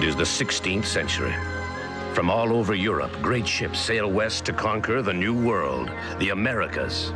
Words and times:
It 0.00 0.06
is 0.06 0.16
the 0.16 0.22
16th 0.22 0.86
century. 0.86 1.34
From 2.14 2.30
all 2.30 2.54
over 2.54 2.74
Europe, 2.74 3.12
great 3.20 3.46
ships 3.46 3.78
sail 3.78 4.10
west 4.10 4.46
to 4.46 4.54
conquer 4.54 5.02
the 5.02 5.12
new 5.12 5.34
world, 5.34 5.90
the 6.18 6.30
Americas. 6.30 7.12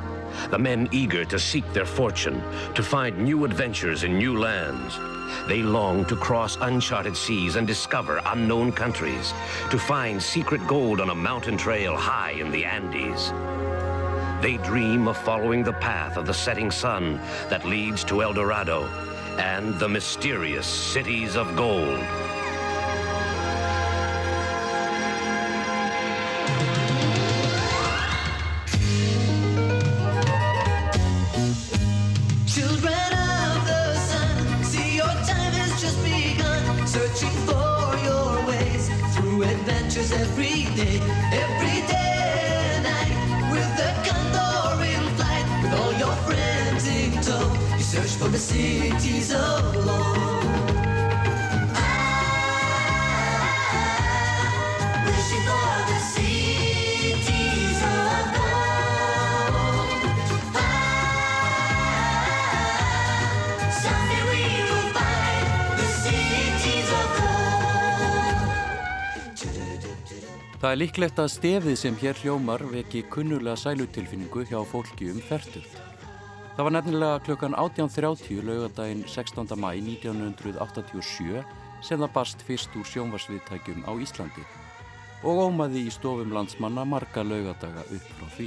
The 0.50 0.58
men 0.58 0.90
eager 0.92 1.24
to 1.24 1.38
seek 1.38 1.64
their 1.72 1.86
fortune, 1.86 2.42
to 2.74 2.82
find 2.82 3.16
new 3.16 3.46
adventures 3.46 4.04
in 4.04 4.18
new 4.18 4.38
lands. 4.38 4.98
They 5.48 5.62
long 5.62 6.04
to 6.04 6.14
cross 6.14 6.58
uncharted 6.60 7.16
seas 7.16 7.56
and 7.56 7.66
discover 7.66 8.20
unknown 8.26 8.70
countries, 8.72 9.32
to 9.70 9.78
find 9.78 10.22
secret 10.22 10.60
gold 10.66 11.00
on 11.00 11.08
a 11.08 11.14
mountain 11.14 11.56
trail 11.56 11.96
high 11.96 12.32
in 12.32 12.50
the 12.50 12.66
Andes. 12.66 13.32
They 14.42 14.58
dream 14.58 15.08
of 15.08 15.16
following 15.16 15.64
the 15.64 15.72
path 15.72 16.18
of 16.18 16.26
the 16.26 16.34
setting 16.34 16.70
sun 16.70 17.16
that 17.48 17.64
leads 17.64 18.04
to 18.04 18.22
El 18.22 18.34
Dorado 18.34 18.84
and 19.38 19.72
the 19.80 19.88
mysterious 19.88 20.66
cities 20.66 21.34
of 21.34 21.56
gold. 21.56 22.04
Cities 48.44 49.32
of 49.32 49.72
gold. 49.72 50.14
Það 70.64 70.72
er 70.72 70.78
líklegt 70.80 71.18
að 71.20 71.26
stefið 71.28 71.74
sem 71.76 71.96
hér 72.00 72.16
hljómar 72.22 72.62
veki 72.70 73.02
kunnulega 73.12 73.52
sælutilfinningu 73.60 74.46
hjá 74.48 74.62
fólki 74.64 75.10
um 75.12 75.20
færtugt. 75.20 75.93
Það 76.54 76.66
var 76.68 76.72
nefnilega 76.76 77.22
klukkan 77.26 77.54
18.30 77.58 78.44
laugadaginn 78.46 79.00
16. 79.10 79.56
mæ 79.58 79.72
1987 79.74 81.40
sem 81.82 81.98
það 81.98 82.12
barst 82.14 82.44
fyrst 82.46 82.76
úr 82.78 82.86
sjónvarsviðtækjum 82.86 83.82
á 83.82 83.92
Íslandi 83.98 84.44
og 85.26 85.40
ómaði 85.48 85.82
í 85.88 85.90
stofum 85.90 86.30
landsmanna 86.36 86.84
marga 86.86 87.24
laugadaga 87.26 87.82
upp 87.96 88.12
frá 88.20 88.28
því. 88.36 88.46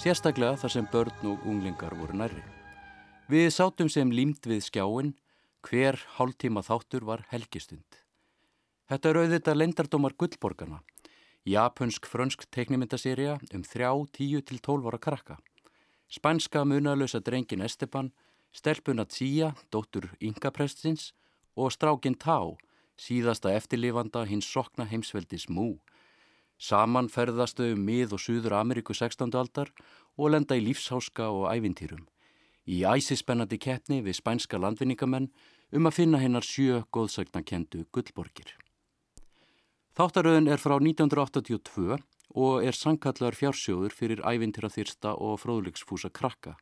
Sérstaklega 0.00 0.56
þar 0.62 0.72
sem 0.72 0.88
börn 0.88 1.28
og 1.28 1.44
unglingar 1.44 1.92
voru 1.98 2.16
nærri. 2.16 2.40
Við 3.28 3.50
sátum 3.52 3.92
sem 3.92 4.08
límt 4.08 4.48
við 4.48 4.64
skjáin, 4.70 5.12
hver 5.60 6.00
hálftíma 6.16 6.64
þáttur 6.64 7.04
var 7.04 7.26
helgistund. 7.34 8.00
Þetta 8.88 9.12
er 9.12 9.20
auðvitað 9.20 9.60
lendardómar 9.60 10.16
gullborgarna, 10.16 10.80
japunsk-frönsk 11.44 12.48
teiknimyndaserja 12.48 13.36
um 13.52 13.66
þrjá, 13.66 13.92
tíu 14.08 14.40
til 14.40 14.62
tólf 14.64 14.88
ára 14.88 15.04
krakka. 15.04 15.36
Spænska 16.10 16.64
munalösa 16.64 17.20
drengin 17.20 17.62
Esteban, 17.62 18.12
stelpuna 18.52 19.04
Tía, 19.04 19.54
dóttur 19.72 20.08
Ingaprestins 20.20 21.12
og 21.56 21.70
strákin 21.70 22.18
Tá, 22.18 22.56
síðasta 22.98 23.52
eftirlifanda 23.54 24.24
hins 24.26 24.48
sokna 24.52 24.84
heimsveldis 24.84 25.46
Mú. 25.48 25.78
Saman 26.58 27.08
ferðastu 27.08 27.70
um 27.72 27.84
mið 27.86 28.16
og 28.16 28.20
suður 28.20 28.58
Ameríku 28.58 28.94
16. 28.94 29.30
aldar 29.38 29.70
og 30.18 30.32
lenda 30.34 30.58
í 30.58 30.64
lífsháska 30.66 31.30
og 31.30 31.46
ævintýrum. 31.54 32.02
Í 32.66 32.82
æsispennandi 32.84 33.58
keppni 33.58 34.02
við 34.02 34.18
spænska 34.18 34.58
landvinningamenn 34.58 35.30
um 35.72 35.86
að 35.86 35.96
finna 35.96 36.18
hennar 36.18 36.44
sjö 36.44 36.82
góðsagnakendu 36.90 37.86
gullborgir. 37.94 38.50
Þáttaröðin 39.94 40.50
er 40.50 40.58
frá 40.58 40.74
1982 40.76 42.02
og 42.34 42.64
er 42.64 42.76
sankallar 42.76 43.34
fjársjóður 43.34 43.94
fyrir 43.94 44.22
ævintýra 44.22 44.70
þyrsta 44.70 45.16
og 45.18 45.40
fróðleiksfúsa 45.42 46.10
krakka, 46.14 46.56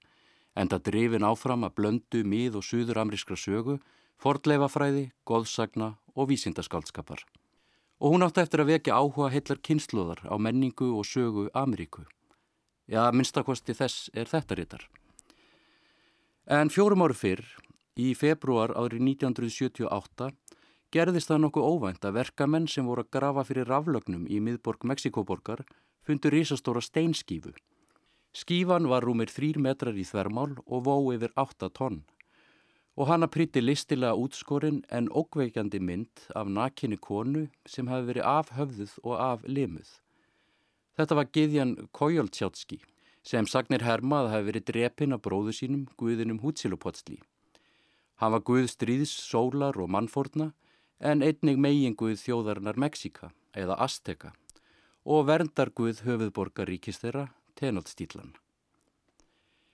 enda 0.57 0.79
drifin 0.79 1.27
áfram 1.27 1.67
að 1.67 1.75
blöndu 1.81 2.25
mið 2.25 2.59
og 2.61 2.65
suður 2.65 3.03
amrískra 3.05 3.37
sögu, 3.37 3.79
fordleifafræði, 4.19 5.11
góðsagna 5.29 5.95
og 6.17 6.31
vísindaskaldskapar. 6.33 7.23
Og 7.99 8.15
hún 8.15 8.25
átti 8.27 8.43
eftir 8.43 8.63
að 8.63 8.73
vekja 8.73 8.99
áhuga 8.99 9.31
heillar 9.35 9.61
kynnslóðar 9.63 10.23
á 10.27 10.35
menningu 10.39 10.93
og 10.95 11.07
sögu 11.07 11.49
Ameríku. 11.55 12.07
Já, 12.89 13.11
minnstakosti 13.13 13.75
þess 13.77 14.09
er 14.15 14.31
þetta 14.31 14.57
rittar. 14.57 14.85
En 16.49 16.71
fjórum 16.73 17.05
áru 17.05 17.15
fyrr, 17.15 17.45
í 17.99 18.15
februar 18.17 18.73
árið 18.73 19.03
1978, 19.05 20.31
gerðist 20.95 21.29
það 21.29 21.43
nokkuð 21.45 21.69
óvænt 21.69 22.05
að 22.09 22.19
verkamenn 22.19 22.69
sem 22.69 22.87
voru 22.89 23.05
að 23.05 23.13
grafa 23.19 23.45
fyrir 23.45 23.69
raflögnum 23.69 24.27
í 24.29 24.41
miðborg 24.41 24.87
Mexikoborgar 24.89 25.65
fundur 26.07 26.33
risastóra 26.33 26.81
steinskífu. 26.85 27.53
Skífan 28.33 28.89
var 28.89 29.05
rúmir 29.05 29.33
þrýr 29.33 29.59
metrar 29.61 29.97
í 29.97 30.05
þvermál 30.09 30.57
og 30.65 30.87
vó 30.87 30.97
yfir 31.13 31.35
8 31.37 31.69
tonn 31.77 32.05
og 32.99 33.07
hana 33.07 33.29
prýtti 33.31 33.61
listilega 33.63 34.19
útskorinn 34.19 34.81
en 34.91 35.07
ókveikjandi 35.15 35.79
mynd 35.79 36.25
af 36.35 36.49
nakinni 36.51 36.99
konu 36.99 37.45
sem 37.67 37.87
hafi 37.87 38.09
verið 38.09 38.27
af 38.27 38.51
höfðuð 38.57 38.95
og 39.05 39.15
af 39.23 39.45
limuð. 39.47 39.91
Þetta 40.99 41.15
var 41.15 41.29
Gidjan 41.31 41.75
Kojoltsjátski 41.95 42.81
sem 43.23 43.47
sagnir 43.47 43.85
hermað 43.87 44.33
hafi 44.33 44.49
verið 44.49 44.67
drepinn 44.73 45.15
af 45.15 45.23
bróðu 45.23 45.55
sínum 45.55 45.85
guðinum 46.01 46.41
Hútsilupotsli. 46.43 47.21
Hann 48.19 48.35
var 48.35 48.43
guð 48.43 48.67
stríðs, 48.73 49.15
sólar 49.15 49.79
og 49.79 49.93
mannfórna 49.95 50.51
en 51.01 51.23
einnig 51.23 51.59
meginguð 51.59 52.19
þjóðarinnar 52.23 52.79
Mexika 52.79 53.31
eða 53.55 53.79
Azteka 53.85 54.35
og 55.09 55.27
verndarguð 55.31 56.03
höfuðborgar 56.05 56.69
ríkist 56.69 57.05
þeirra 57.05 57.29
Tenochtitlan. 57.59 58.35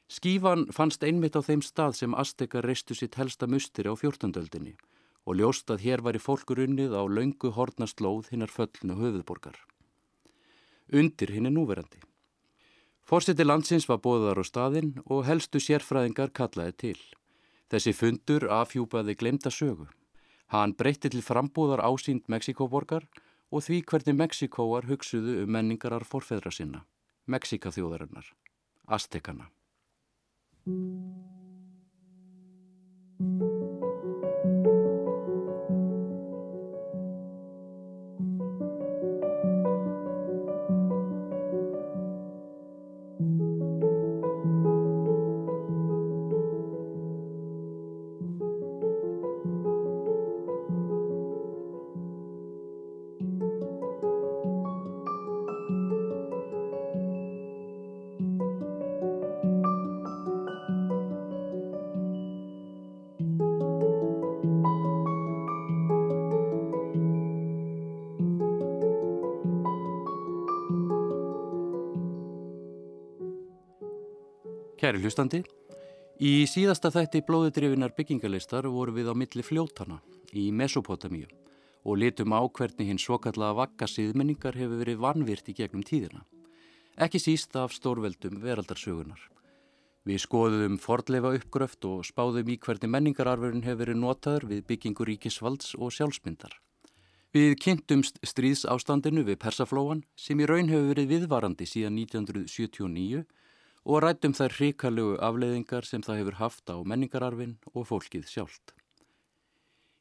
Skífan 0.08 0.68
fannst 0.72 1.02
einmitt 1.02 1.36
á 1.36 1.42
þeim 1.42 1.62
stað 1.64 1.96
sem 1.98 2.14
Azteka 2.14 2.60
reistu 2.62 2.94
sitt 2.94 3.16
helsta 3.18 3.48
musteri 3.48 3.88
á 3.88 3.94
fjórtandöldinni 3.96 4.76
og 5.24 5.38
ljóst 5.40 5.70
að 5.72 5.84
hér 5.86 6.04
var 6.04 6.16
í 6.16 6.20
fólkur 6.20 6.60
unnið 6.66 6.92
á 6.92 7.02
laungu 7.08 7.50
hornaslóð 7.56 8.28
hinnar 8.30 8.52
föllnu 8.52 8.98
höfuðborgar. 9.00 9.56
Undir 10.92 11.32
hinn 11.32 11.48
er 11.48 11.54
núverandi. 11.56 12.02
Fórseti 13.04 13.44
landsins 13.44 13.88
var 13.88 14.02
bóðar 14.04 14.40
á 14.40 14.44
staðinn 14.44 15.00
og 15.04 15.24
helstu 15.24 15.60
sérfræðingar 15.60 16.32
kallaði 16.36 16.76
til. 16.84 17.00
Þessi 17.72 17.92
fundur 17.96 18.48
afhjúpaði 18.52 19.16
glemta 19.16 19.50
sögu. 19.50 19.88
Hann 20.52 20.74
breytti 20.76 21.10
til 21.10 21.24
frambúðar 21.24 21.82
ásýnd 21.84 22.28
Mexikoborgar 22.28 23.06
og 23.50 23.64
því 23.64 23.80
hvernig 23.88 24.18
Mexikóar 24.18 24.88
hugsuðu 24.90 25.42
um 25.44 25.52
menningarar 25.56 26.04
forfeðra 26.04 26.52
sinna, 26.52 26.84
Mexikaþjóðarinnar, 27.30 28.32
Aztekana. 28.88 29.50
Kæri 74.84 75.00
hlustandi, 75.00 75.38
í 76.20 76.44
síðasta 76.44 76.90
þætti 76.92 77.22
blóðudrifinar 77.24 77.94
byggingalistar 77.96 78.66
voru 78.68 78.92
við 78.92 79.06
á 79.08 79.14
milli 79.16 79.40
fljótana 79.40 79.96
í 80.36 80.42
Mesopotamíu 80.52 81.24
og 81.88 82.02
litum 82.02 82.34
á 82.36 82.44
hvernig 82.44 82.90
hinn 82.90 83.00
svokallaða 83.00 83.56
vakka 83.62 83.86
síðmenningar 83.88 84.58
hefur 84.60 84.82
verið 84.82 84.98
vanvirt 85.00 85.46
í 85.48 85.54
gegnum 85.56 85.86
tíðina. 85.88 86.20
Ekki 87.00 87.16
síst 87.16 87.56
af 87.56 87.72
stórveldum 87.72 88.42
veraldarsögunar. 88.42 89.22
Við 90.04 90.20
skoðum 90.26 90.76
fordleifa 90.76 91.32
uppgröft 91.38 91.88
og 91.88 92.04
spáðum 92.04 92.50
í 92.52 92.58
hvernig 92.60 92.92
menningararfurinn 92.92 93.64
hefur 93.64 93.86
verið 93.86 94.02
notaður 94.02 94.44
við 94.50 94.66
byggingu 94.68 95.06
ríkisvalds 95.08 95.72
og 95.78 95.94
sjálfsmyndar. 95.96 96.58
Við 97.32 97.56
kynntumst 97.64 98.20
stríðsástandinu 98.20 99.24
við 99.24 99.40
Persaflóan 99.46 100.04
sem 100.12 100.44
í 100.44 100.50
raun 100.50 100.68
hefur 100.68 100.92
verið 100.92 101.14
viðvarandi 101.14 101.70
síðan 101.72 101.96
1979 102.04 103.24
og 103.84 104.00
rættum 104.02 104.32
þær 104.32 104.56
hrikalögu 104.58 105.18
afleiðingar 105.20 105.84
sem 105.84 106.02
það 106.02 106.22
hefur 106.22 106.38
haft 106.40 106.72
á 106.72 106.76
menningararfin 106.80 107.58
og 107.74 107.88
fólkið 107.90 108.26
sjálft. 108.30 108.72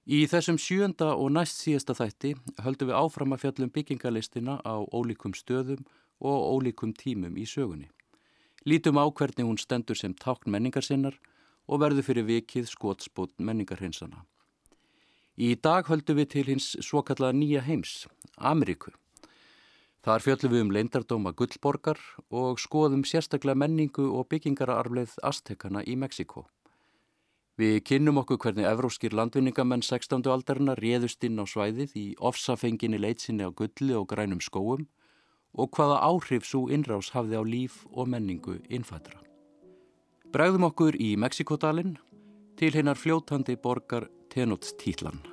Í 0.04 0.26
þessum 0.28 0.58
sjönda 0.60 1.14
og 1.16 1.32
næst 1.32 1.62
síðasta 1.64 1.96
þætti 1.96 2.34
höldum 2.64 2.90
við 2.90 2.98
áfram 3.00 3.36
að 3.36 3.44
fjallum 3.44 3.72
byggingalistina 3.76 4.58
á 4.64 4.76
ólíkum 4.92 5.36
stöðum 5.36 5.86
og 6.20 6.48
ólíkum 6.56 6.92
tímum 6.96 7.38
í 7.40 7.46
sögunni. 7.48 7.90
Lítum 8.68 9.00
á 9.00 9.08
hvernig 9.08 9.48
hún 9.48 9.60
stendur 9.60 10.00
sem 10.00 10.16
tákn 10.16 10.52
menningarsinnar 10.52 11.16
og 11.68 11.80
verður 11.84 12.08
fyrir 12.08 12.28
vikið 12.28 12.68
skotspót 12.72 13.36
menningarhinsana. 13.40 14.24
Í 15.36 15.56
dag 15.56 15.88
höldum 15.88 16.20
við 16.20 16.30
til 16.36 16.46
hins 16.52 16.74
svo 16.84 17.02
kallaða 17.02 17.36
nýja 17.40 17.64
heims, 17.66 18.04
Ameríku. 18.38 18.92
Þar 20.04 20.20
fjöllum 20.20 20.52
við 20.52 20.62
um 20.66 20.72
leindardóma 20.76 21.32
Gullborgar 21.32 22.00
og 22.28 22.60
skoðum 22.60 23.06
sérstaklega 23.08 23.56
menningu 23.56 24.10
og 24.12 24.28
byggingararfleð 24.34 25.14
Aztekana 25.24 25.80
í 25.88 25.96
Mexiko. 25.96 26.44
Við 27.56 27.78
kynnum 27.88 28.20
okkur 28.20 28.42
hvernig 28.44 28.68
evróskir 28.68 29.16
landvinningamenn 29.16 29.86
16. 29.86 30.26
aldarna 30.28 30.76
réðust 30.76 31.24
inn 31.24 31.40
á 31.40 31.48
svæðið 31.48 31.96
í 31.96 32.06
ofsafenginni 32.20 33.00
leitsinni 33.00 33.48
á 33.48 33.52
gulli 33.56 33.96
og 33.96 34.10
grænum 34.12 34.44
skóum 34.44 34.90
og 35.54 35.72
hvaða 35.78 36.02
áhrif 36.04 36.50
svo 36.50 36.66
innrás 36.68 37.14
hafði 37.16 37.40
á 37.40 37.44
líf 37.48 37.86
og 37.94 38.10
menningu 38.12 38.58
innfættra. 38.68 39.22
Bræðum 40.36 40.68
okkur 40.68 40.98
í 41.00 41.14
Mexikodalinn 41.16 41.96
til 42.60 42.74
hinnar 42.76 43.00
fljótandi 43.00 43.56
borgar 43.56 44.10
Tenochtitlan. 44.34 45.33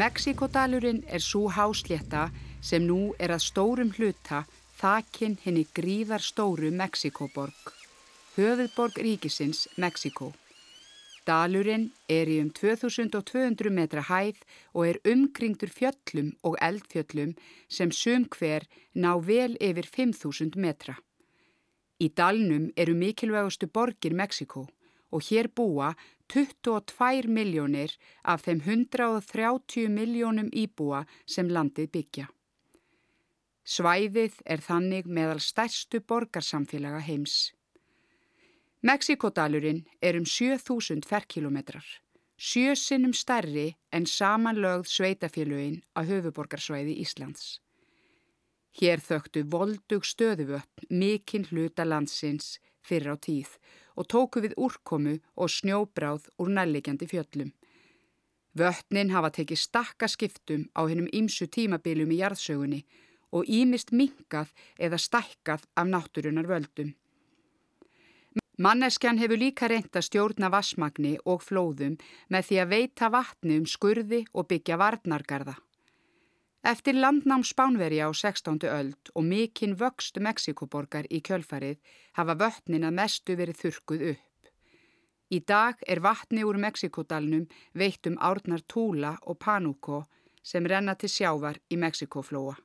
Mexíkodalurinn 0.00 1.02
er 1.12 1.20
svo 1.20 1.50
háslétta 1.52 2.30
sem 2.64 2.86
nú 2.88 3.12
er 3.20 3.34
að 3.34 3.42
stórum 3.44 3.90
hluta 3.98 4.38
þakin 4.80 5.34
henni 5.42 5.66
gríðar 5.76 6.24
stóru 6.24 6.70
Mexíkoborg, 6.72 7.72
höfuðborg 8.38 8.96
ríkisins 9.04 9.66
Mexíkó. 9.76 10.30
Dalurinn 11.28 11.90
er 12.08 12.32
í 12.32 12.38
um 12.40 12.48
2200 12.48 13.74
metra 13.76 14.06
hæð 14.08 14.40
og 14.72 14.88
er 14.88 15.02
umkringdur 15.12 15.74
fjöllum 15.76 16.32
og 16.48 16.56
eldfjöllum 16.64 17.36
sem 17.68 17.92
sum 17.92 18.24
hver 18.38 18.64
ná 18.96 19.12
vel 19.20 19.58
yfir 19.60 19.84
5000 20.00 20.56
metra. 20.56 20.96
Í 22.00 22.08
dalnum 22.08 22.70
eru 22.72 22.96
mikilvægustu 22.96 23.68
borgir 23.68 24.16
Mexíkó 24.16 24.64
og 25.10 25.22
hér 25.28 25.50
búa 25.54 25.94
22 26.30 27.26
miljónir 27.26 27.96
af 28.24 28.44
þeim 28.46 28.60
130 28.66 29.88
miljónum 29.90 30.50
íbúa 30.54 31.04
sem 31.26 31.48
landið 31.50 31.90
byggja. 31.96 32.26
Svæðið 33.66 34.38
er 34.46 34.62
þannig 34.64 35.06
meðal 35.06 35.40
stærstu 35.42 36.00
borgarsamfélaga 36.00 37.00
heims. 37.06 37.52
Mexíkodalurinn 38.82 39.84
er 40.00 40.16
um 40.16 40.24
7000 40.24 41.04
ferkilometrar, 41.04 41.84
sjösinnum 42.38 43.12
stærri 43.12 43.74
en 43.92 44.06
samanlögð 44.06 44.88
sveitafélögin 44.88 45.82
á 45.92 46.00
höfuborgarsvæði 46.08 46.96
Íslands. 47.04 47.60
Hér 48.80 49.02
þögtu 49.02 49.42
voldug 49.50 50.06
stöðuvöpp 50.06 50.86
mikinn 50.88 51.44
hluta 51.50 51.84
landsins 51.84 52.60
fyrir 52.82 53.14
á 53.14 53.16
tíð 53.16 53.56
og 53.96 54.08
tóku 54.12 54.42
við 54.44 54.56
úrkomu 54.56 55.18
og 55.36 55.52
snjóbráð 55.52 56.30
úr 56.40 56.52
nærlegjandi 56.56 57.08
fjöllum. 57.10 57.52
Vötnin 58.58 59.12
hafa 59.14 59.30
tekið 59.30 59.60
stakka 59.62 60.08
skiptum 60.08 60.66
á 60.74 60.82
hennum 60.88 61.10
ímsu 61.14 61.46
tímabilum 61.46 62.10
í 62.10 62.20
jarðsögunni 62.22 62.80
og 63.30 63.46
ímist 63.46 63.92
minkað 63.94 64.50
eða 64.78 64.98
stækkað 64.98 65.66
af 65.76 65.86
náttúrunar 65.86 66.50
völdum. 66.50 66.94
Manneskjan 68.60 69.16
hefur 69.16 69.38
líka 69.40 69.68
reynda 69.70 70.02
stjórna 70.04 70.50
vassmagni 70.52 71.14
og 71.24 71.40
flóðum 71.40 71.94
með 72.28 72.48
því 72.48 72.56
að 72.60 72.72
veita 72.74 73.08
vatni 73.08 73.56
um 73.56 73.64
skurði 73.64 74.24
og 74.34 74.50
byggja 74.50 74.76
varnargarða. 74.76 75.54
Eftir 76.62 76.92
landnám 76.94 77.42
Spánveri 77.42 78.00
á 78.04 78.12
16. 78.12 78.68
öld 78.68 79.08
og 79.14 79.24
mikinn 79.24 79.78
vöxtu 79.80 80.20
Mexikoborgar 80.20 81.06
í 81.08 81.22
kjölfarið 81.24 81.78
hafa 82.18 82.34
vötnin 82.36 82.84
að 82.84 82.98
mestu 82.98 83.36
verið 83.36 83.56
þurkuð 83.62 84.02
upp. 84.10 84.50
Í 85.32 85.38
dag 85.40 85.80
er 85.88 86.02
vatni 86.04 86.44
úr 86.44 86.58
Mexikodalnum 86.60 87.46
veitt 87.72 88.04
um 88.06 88.20
árnar 88.20 88.60
Tula 88.68 89.14
og 89.22 89.38
Panuco 89.38 90.02
sem 90.42 90.66
renna 90.66 90.94
til 91.00 91.08
sjávar 91.08 91.56
í 91.72 91.80
Mexikoflóa. 91.80 92.58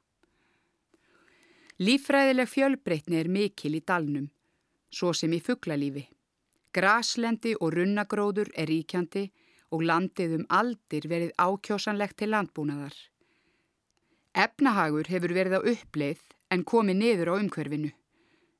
Lífræðileg 1.80 2.52
fjölbreytni 2.52 3.16
er 3.24 3.32
mikil 3.32 3.80
í 3.80 3.84
dalnum, 3.88 4.28
svo 4.92 5.14
sem 5.14 5.32
í 5.32 5.40
fugglalífi. 5.40 6.04
Graslendi 6.75 7.56
og 7.62 7.72
runnagróður 7.80 8.52
er 8.60 8.68
ríkjandi 8.68 9.30
og 9.72 9.88
landið 9.88 10.40
um 10.42 10.48
aldir 10.50 11.08
verið 11.08 11.36
ákjósanlegt 11.40 12.20
til 12.20 12.34
landbúnaðar. 12.36 12.96
Efnahagur 14.36 15.08
hefur 15.08 15.32
verið 15.32 15.54
á 15.56 15.62
uppleið 15.72 16.24
en 16.51 16.65
komið 16.68 16.98
niður 17.00 17.30
á 17.32 17.34
umhverfinu. 17.39 17.92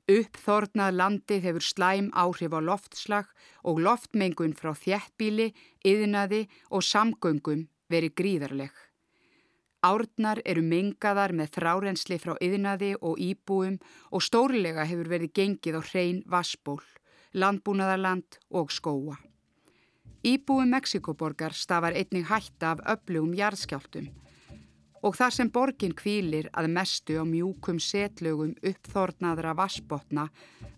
Uppþornað 0.08 0.96
landið 0.96 1.44
hefur 1.44 1.66
slæm 1.66 2.08
áhrif 2.16 2.56
á 2.56 2.60
loftslag 2.64 3.28
og 3.60 3.82
loftmengun 3.84 4.56
frá 4.56 4.72
þjættbíli, 4.72 5.50
yðnaði 5.84 6.46
og 6.72 6.86
samgöngum 6.86 7.66
verið 7.92 8.16
gríðarleg. 8.22 8.72
Árnar 9.84 10.40
eru 10.48 10.64
mengaðar 10.64 11.36
með 11.36 11.52
þrárensli 11.58 12.16
frá 12.24 12.38
yðnaði 12.40 12.94
og 12.96 13.20
íbúum 13.20 13.76
og 14.08 14.24
stórlega 14.24 14.88
hefur 14.88 15.12
verið 15.12 15.36
gengið 15.36 15.76
á 15.76 15.82
hrein 15.92 16.22
vassból, 16.24 16.80
landbúnaðarland 17.36 18.40
og 18.48 18.72
skóa. 18.72 19.20
Íbúum 20.24 20.72
Mexikoborgar 20.72 21.52
stafar 21.52 21.92
einnig 21.92 22.30
hætta 22.32 22.72
af 22.72 22.86
öflugum 22.96 23.36
jarðskjáltum 23.36 24.08
og 25.02 25.16
þar 25.18 25.34
sem 25.34 25.50
borgin 25.52 25.94
kvílir 25.96 26.48
að 26.56 26.70
mestu 26.76 27.18
á 27.20 27.24
mjúkum 27.26 27.80
setlögum 27.82 28.54
uppþornaðra 28.62 29.56
vassbotna 29.58 30.28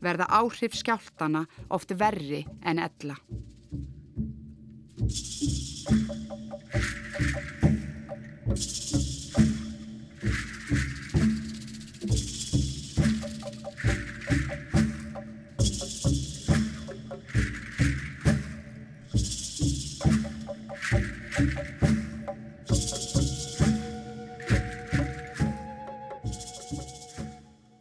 verða 0.05 0.31
áhrif 0.41 0.77
skjáltana 0.79 1.47
oft 1.71 1.95
verri 1.99 2.45
en 2.63 2.83
ella. 2.83 3.19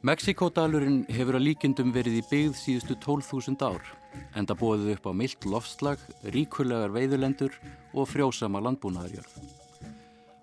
Mexikódalurinn 0.06 1.08
hefur 1.10 1.40
að 1.40 1.48
líkindum 1.48 1.90
verið 1.90 2.20
í 2.20 2.26
byggð 2.30 2.58
síðustu 2.60 2.96
12.000 3.02 3.64
ár 3.66 3.82
en 4.38 4.46
það 4.46 4.60
bóðið 4.60 4.92
upp 4.94 5.08
á 5.10 5.12
mildt 5.18 5.48
loftslag, 5.50 6.04
ríkulegar 6.36 6.94
veiðulendur 6.94 7.56
og 7.98 8.06
frjósama 8.06 8.62
landbúnaðarjörð. 8.62 9.34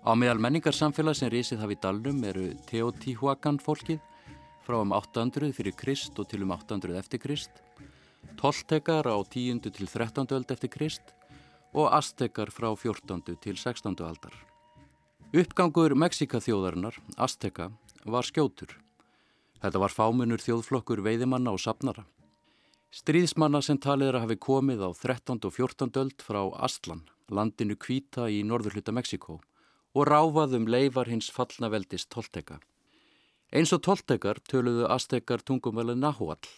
Á 0.03 0.11
meðal 0.11 0.43
menningarsamfélag 0.43 1.15
sem 1.15 1.31
risið 1.31 1.63
hafi 1.63 1.79
dalnum 1.79 2.19
eru 2.27 2.49
Teotihuacan 2.67 3.61
fólkið, 3.63 4.03
frá 4.67 4.81
um 4.81 4.91
800 4.91 5.55
fyrir 5.55 5.75
Krist 5.79 6.19
og 6.19 6.27
til 6.27 6.43
um 6.43 6.51
800 6.51 6.99
eftir 6.99 7.23
Krist, 7.23 7.63
Toltekar 8.35 9.07
á 9.07 9.15
10. 9.23 9.63
til 9.71 9.87
13. 9.87 10.35
öld 10.35 10.51
eftir 10.51 10.69
Krist 10.69 11.15
og 11.71 11.93
Aztekar 11.95 12.51
frá 12.51 12.75
14. 12.75 13.23
til 13.39 13.55
16. 13.55 13.95
aldar. 14.03 14.35
Uppgangur 15.31 15.95
Mexikaþjóðarinnar, 15.95 16.99
Azteka, 17.15 17.71
var 18.03 18.27
skjótur. 18.27 18.84
Þetta 19.63 19.81
var 19.81 19.93
fámunur 19.93 20.43
þjóðflokkur 20.43 21.01
veiðimanna 21.05 21.53
og 21.55 21.61
sapnara. 21.63 22.05
Stríðsmanna 22.95 23.61
sem 23.63 23.79
talið 23.81 24.11
er 24.11 24.17
að 24.19 24.25
hafi 24.25 24.37
komið 24.39 24.83
á 24.87 24.89
13. 24.93 25.39
og 25.47 25.53
14. 25.55 25.91
öld 25.99 26.23
frá 26.23 26.41
Astlan, 26.63 27.03
landinu 27.27 27.75
Kvíta 27.75 28.29
í 28.31 28.43
norðurhluta 28.47 28.93
Mexiko 28.95 29.41
og 29.95 30.07
ráfaðum 30.07 30.67
leifar 30.67 31.09
hins 31.11 31.27
fallna 31.31 31.69
veldist 31.71 32.09
Tolteka. 32.11 32.59
Eins 33.55 33.71
og 33.75 33.83
Toltekar 33.87 34.41
töluðu 34.43 34.89
Aztekar 34.91 35.43
tungumveli 35.43 35.95
Nahuatl 35.95 36.51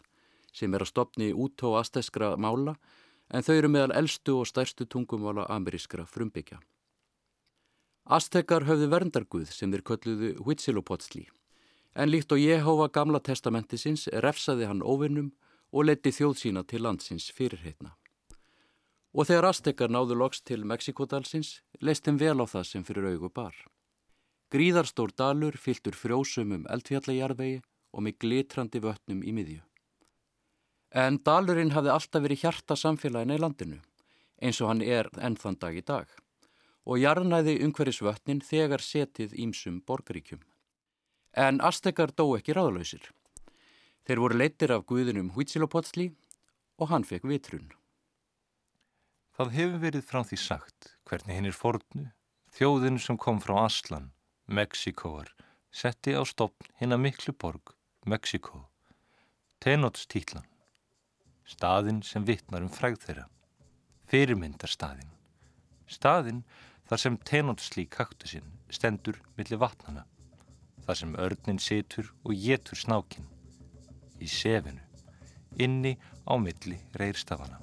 sem 0.58 0.74
er 0.74 0.82
að 0.82 0.92
stopni 0.92 1.30
út 1.34 1.62
á 1.62 1.78
asteskra 1.82 2.34
mála 2.38 2.76
en 3.30 3.46
þau 3.46 3.56
eru 3.56 3.70
meðal 3.70 3.94
eldstu 4.00 4.40
og 4.42 4.50
stærstu 4.50 4.88
tungumvala 4.90 5.46
amerískra 5.54 6.08
frumbyggja. 6.10 6.58
Aztekar 8.08 8.66
höfðu 8.66 8.90
verndarguð 8.90 9.52
sem 9.54 9.74
þeir 9.74 9.86
kölluðu 9.90 10.36
Huitzilopochtli 10.46 11.28
en 11.98 12.12
líkt 12.12 12.32
og 12.32 12.42
Jehova 12.42 12.88
gamla 12.94 13.20
testamentisins 13.26 14.06
refsaði 14.24 14.68
hann 14.70 14.84
óvinnum 14.86 15.32
og 15.74 15.88
leti 15.90 16.14
þjóð 16.14 16.36
sína 16.42 16.64
til 16.64 16.84
landsins 16.86 17.32
fyrirheitna. 17.34 17.96
Og 19.18 19.26
þegar 19.26 19.50
Aztekar 19.50 19.90
náðu 19.90 20.20
loks 20.20 20.44
til 20.46 20.62
Mexikotalsins, 20.70 21.64
leist 21.82 22.06
þeim 22.06 22.20
vel 22.22 22.38
á 22.38 22.46
það 22.46 22.68
sem 22.70 22.84
fyrir 22.86 23.08
augu 23.10 23.32
bar. 23.34 23.56
Gríðarstór 24.54 25.16
dalur 25.18 25.58
fyltur 25.58 25.98
frjósumum 25.98 26.68
eldfjallajarvegi 26.70 27.64
og 27.94 28.06
með 28.06 28.20
glitrandi 28.22 28.82
vötnum 28.84 29.24
í 29.26 29.34
miðju. 29.34 29.64
En 30.94 31.18
dalurinn 31.18 31.74
hafði 31.74 31.92
alltaf 31.96 32.24
verið 32.24 32.44
hjarta 32.46 32.78
samfélagina 32.78 33.36
í 33.36 33.42
landinu, 33.42 33.80
eins 34.40 34.62
og 34.62 34.70
hann 34.70 34.86
er 34.86 35.10
ennþann 35.18 35.58
dag 35.60 35.76
í 35.76 35.84
dag, 35.84 36.06
og 36.86 37.02
jarnæði 37.02 37.58
umhverjus 37.66 38.04
vötnin 38.06 38.44
þegar 38.46 38.86
setið 38.86 39.34
ímsum 39.34 39.82
borgaríkjum. 39.82 40.46
En 41.38 41.60
Aztekar 41.62 42.10
dó 42.18 42.32
ekki 42.34 42.56
ráðlausir. 42.58 43.04
Þeir 44.10 44.22
voru 44.24 44.38
leittir 44.40 44.72
af 44.74 44.88
guðinum 44.90 45.36
Huitzilopochtli 45.36 46.08
og 46.82 46.90
hann 46.90 47.06
fekk 47.06 47.28
vitrun. 47.30 47.68
Það 49.38 49.54
hefur 49.54 49.84
verið 49.84 50.08
frá 50.10 50.24
því 50.26 50.40
sagt 50.42 50.88
hvernig 51.06 51.38
hinn 51.38 51.50
er 51.52 51.54
fornu, 51.54 52.08
þjóðin 52.58 52.98
sem 52.98 53.22
kom 53.22 53.38
frá 53.44 53.54
Aslan, 53.68 54.10
Mexikoar, 54.50 55.30
setti 55.70 56.18
á 56.18 56.26
stopn 56.26 56.74
hinn 56.82 56.98
að 56.98 57.04
miklu 57.06 57.36
borg, 57.38 57.76
Mexiko, 58.10 58.64
Tenochtitlan, 59.62 60.50
staðin 61.46 62.02
sem 62.02 62.26
vittnar 62.26 62.66
um 62.66 62.74
fræð 62.74 62.98
þeirra, 63.06 63.30
fyrirmyndarstaðin, 64.10 65.14
staðin 65.86 66.42
þar 66.90 67.06
sem 67.06 67.22
Tenochtli 67.30 67.86
kaktusinn 67.86 68.58
stendur 68.74 69.22
millir 69.38 69.62
vatnana, 69.62 70.08
þar 70.88 71.00
sem 71.02 71.16
örnin 71.20 71.58
situr 71.60 72.14
og 72.24 72.32
getur 72.40 72.80
snákin, 72.80 73.26
í 74.24 74.28
sefinu, 74.32 74.80
inni 75.60 75.98
á 76.24 76.40
milli 76.40 76.80
reyrstafana. 76.96 77.60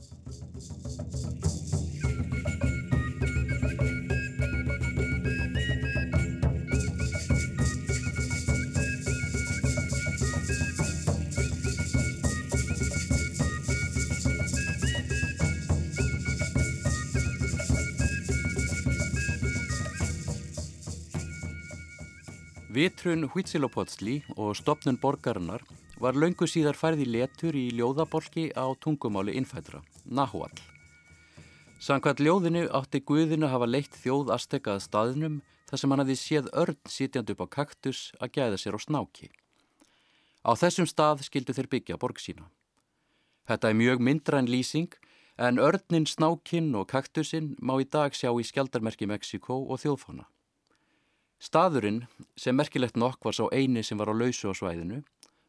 Vitrun 22.74 23.28
Huitzilopochtli 23.30 24.16
og 24.34 24.56
stopnun 24.58 24.96
borgarinnar 24.98 25.62
var 26.02 26.16
laungu 26.18 26.48
síðar 26.50 26.74
færði 26.74 27.04
letur 27.06 27.54
í 27.54 27.68
ljóðabolki 27.70 28.48
á 28.58 28.66
tungumáli 28.82 29.36
innfætra, 29.38 29.78
Nahuatl. 30.02 30.58
Sankvært 31.78 32.24
ljóðinu 32.24 32.64
átti 32.74 32.98
Guðinu 33.06 33.52
hafa 33.52 33.68
leitt 33.70 33.94
þjóð 34.02 34.34
astekað 34.34 34.82
staðnum 34.88 35.38
þar 35.70 35.82
sem 35.84 35.94
hann 35.94 36.02
hefði 36.02 36.18
séð 36.18 36.50
örn 36.64 36.80
sitjand 36.90 37.30
upp 37.36 37.46
á 37.46 37.54
kaktus 37.60 38.02
að 38.18 38.34
gæða 38.40 38.58
sér 38.58 38.74
á 38.74 38.80
snáki. 38.82 39.30
Á 40.42 40.50
þessum 40.58 40.90
stað 40.90 41.22
skildu 41.28 41.54
þeir 41.54 41.70
byggja 41.70 42.00
borg 42.02 42.18
sína. 42.18 42.50
Þetta 43.46 43.70
er 43.70 43.78
mjög 43.78 44.02
myndra 44.02 44.42
en 44.42 44.50
lýsing 44.50 44.98
en 45.38 45.62
örnin, 45.62 46.10
snákin 46.10 46.74
og 46.74 46.88
kaktusinn 46.90 47.54
má 47.62 47.78
í 47.78 47.86
dag 47.86 48.18
sjá 48.18 48.34
í 48.34 48.42
skjaldarmerki 48.42 49.06
Mexiko 49.06 49.62
og 49.62 49.84
þjóðfána. 49.84 50.26
Staðurinn, 51.42 52.04
sem 52.36 52.56
merkilegt 52.56 52.96
nokk 52.96 53.24
var 53.24 53.36
sá 53.36 53.44
eini 53.52 53.82
sem 53.82 53.98
var 53.98 54.10
á 54.10 54.14
lausu 54.14 54.50
á 54.50 54.54
svæðinu, 54.54 55.02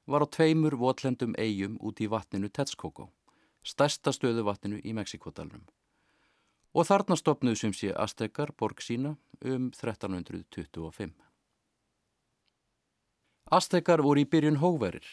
var 0.06 0.26
á 0.26 0.28
tveimur 0.28 0.78
votlendum 0.78 1.36
eigum 1.38 1.78
út 1.82 2.02
í 2.02 2.10
vatninu 2.10 2.50
Tetskókó, 2.50 3.10
stærsta 3.64 4.14
stöðu 4.14 4.46
vatninu 4.46 4.82
í 4.84 4.94
Mexikotalunum. 4.94 5.66
Og 6.76 6.88
þarna 6.90 7.16
stopnuðu 7.16 7.60
sem 7.62 7.74
sé 7.74 7.94
Aztekar 7.96 8.52
borg 8.60 8.82
sína 8.84 9.16
um 9.42 9.70
1325. 9.72 11.14
Aztekar 13.56 14.02
voru 14.02 14.26
í 14.26 14.28
byrjun 14.28 14.60
hóverir. 14.60 15.06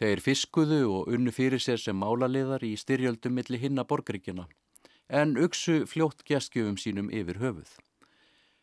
Þeir 0.00 0.22
fiskuðu 0.24 0.80
og 0.88 1.10
unnu 1.12 1.32
fyrir 1.34 1.60
sér 1.60 1.82
sem 1.82 1.98
málaliðar 1.98 2.64
í 2.64 2.72
styrjöldum 2.80 3.34
milli 3.36 3.58
hinna 3.60 3.84
borgaríkjana, 3.84 4.46
en 5.10 5.36
uksu 5.36 5.82
fljótt 5.90 6.24
geskjöfum 6.24 6.78
sínum 6.80 7.10
yfir 7.12 7.42
höfuð. 7.42 7.74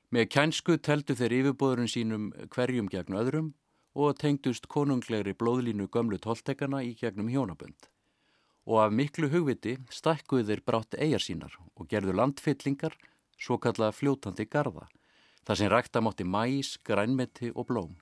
Með 0.07 0.29
kænsku 0.31 0.77
teldu 0.79 1.17
þeir 1.19 1.33
yfirbóðurinn 1.41 1.89
sínum 1.91 2.27
hverjum 2.53 2.87
gegn 2.87 3.17
öðrum 3.19 3.47
og 3.91 4.15
tengdust 4.21 4.69
konunglegri 4.71 5.33
blóðlínu 5.35 5.89
gömlu 5.91 6.19
tóltekana 6.23 6.79
í 6.85 6.93
gegnum 6.95 7.27
hjónabönd. 7.33 7.89
Og 8.67 8.79
af 8.85 8.95
miklu 8.95 9.27
hugviti 9.33 9.75
stækkuðu 9.91 10.47
þeir 10.47 10.63
brátt 10.63 10.95
eigjar 10.95 11.23
sínar 11.23 11.59
og 11.75 11.91
gerðu 11.91 12.15
landfyllingar, 12.15 12.95
svo 13.35 13.59
kalla 13.59 13.91
fljótandi 13.91 14.47
garda, 14.47 14.87
þar 15.43 15.59
sem 15.59 15.71
rækta 15.75 16.03
mátti 16.03 16.23
mæs, 16.23 16.77
grænmeti 16.87 17.51
og 17.51 17.67
blóm. 17.67 17.95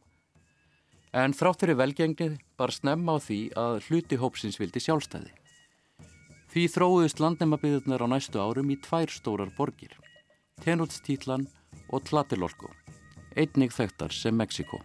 En 1.10 1.34
þráttur 1.34 1.74
í 1.74 1.80
velgengnið 1.80 2.38
bar 2.60 2.74
snemma 2.76 3.18
á 3.18 3.24
því 3.24 3.42
að 3.58 3.82
hluti 3.88 4.22
hópsins 4.22 4.62
vildi 4.62 4.84
sjálfstæði. 4.84 5.34
Því 6.54 6.70
þróðust 6.70 7.22
landnemabiðurnar 7.24 8.06
á 8.06 8.08
næstu 8.14 8.42
árum 8.42 8.70
í 8.70 8.78
tvær 8.78 9.10
stórar 9.12 9.50
borgir, 9.58 9.96
Tenútstítlan 10.64 11.48
og 11.92 12.06
Tlatelolko, 12.08 12.72
einnig 13.36 13.74
þekktar 13.76 14.14
sem 14.16 14.38
Mexiko. 14.40 14.80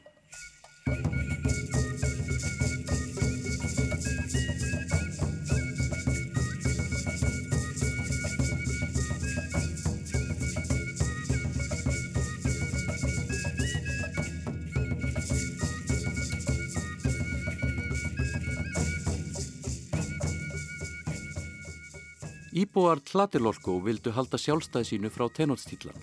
Íbúar 22.70 23.00
Tlatelolko 23.02 23.80
vildu 23.82 24.12
halda 24.14 24.38
sjálfstæði 24.38 24.86
sínu 24.86 25.08
frá 25.10 25.24
Tenótstílan 25.34 25.96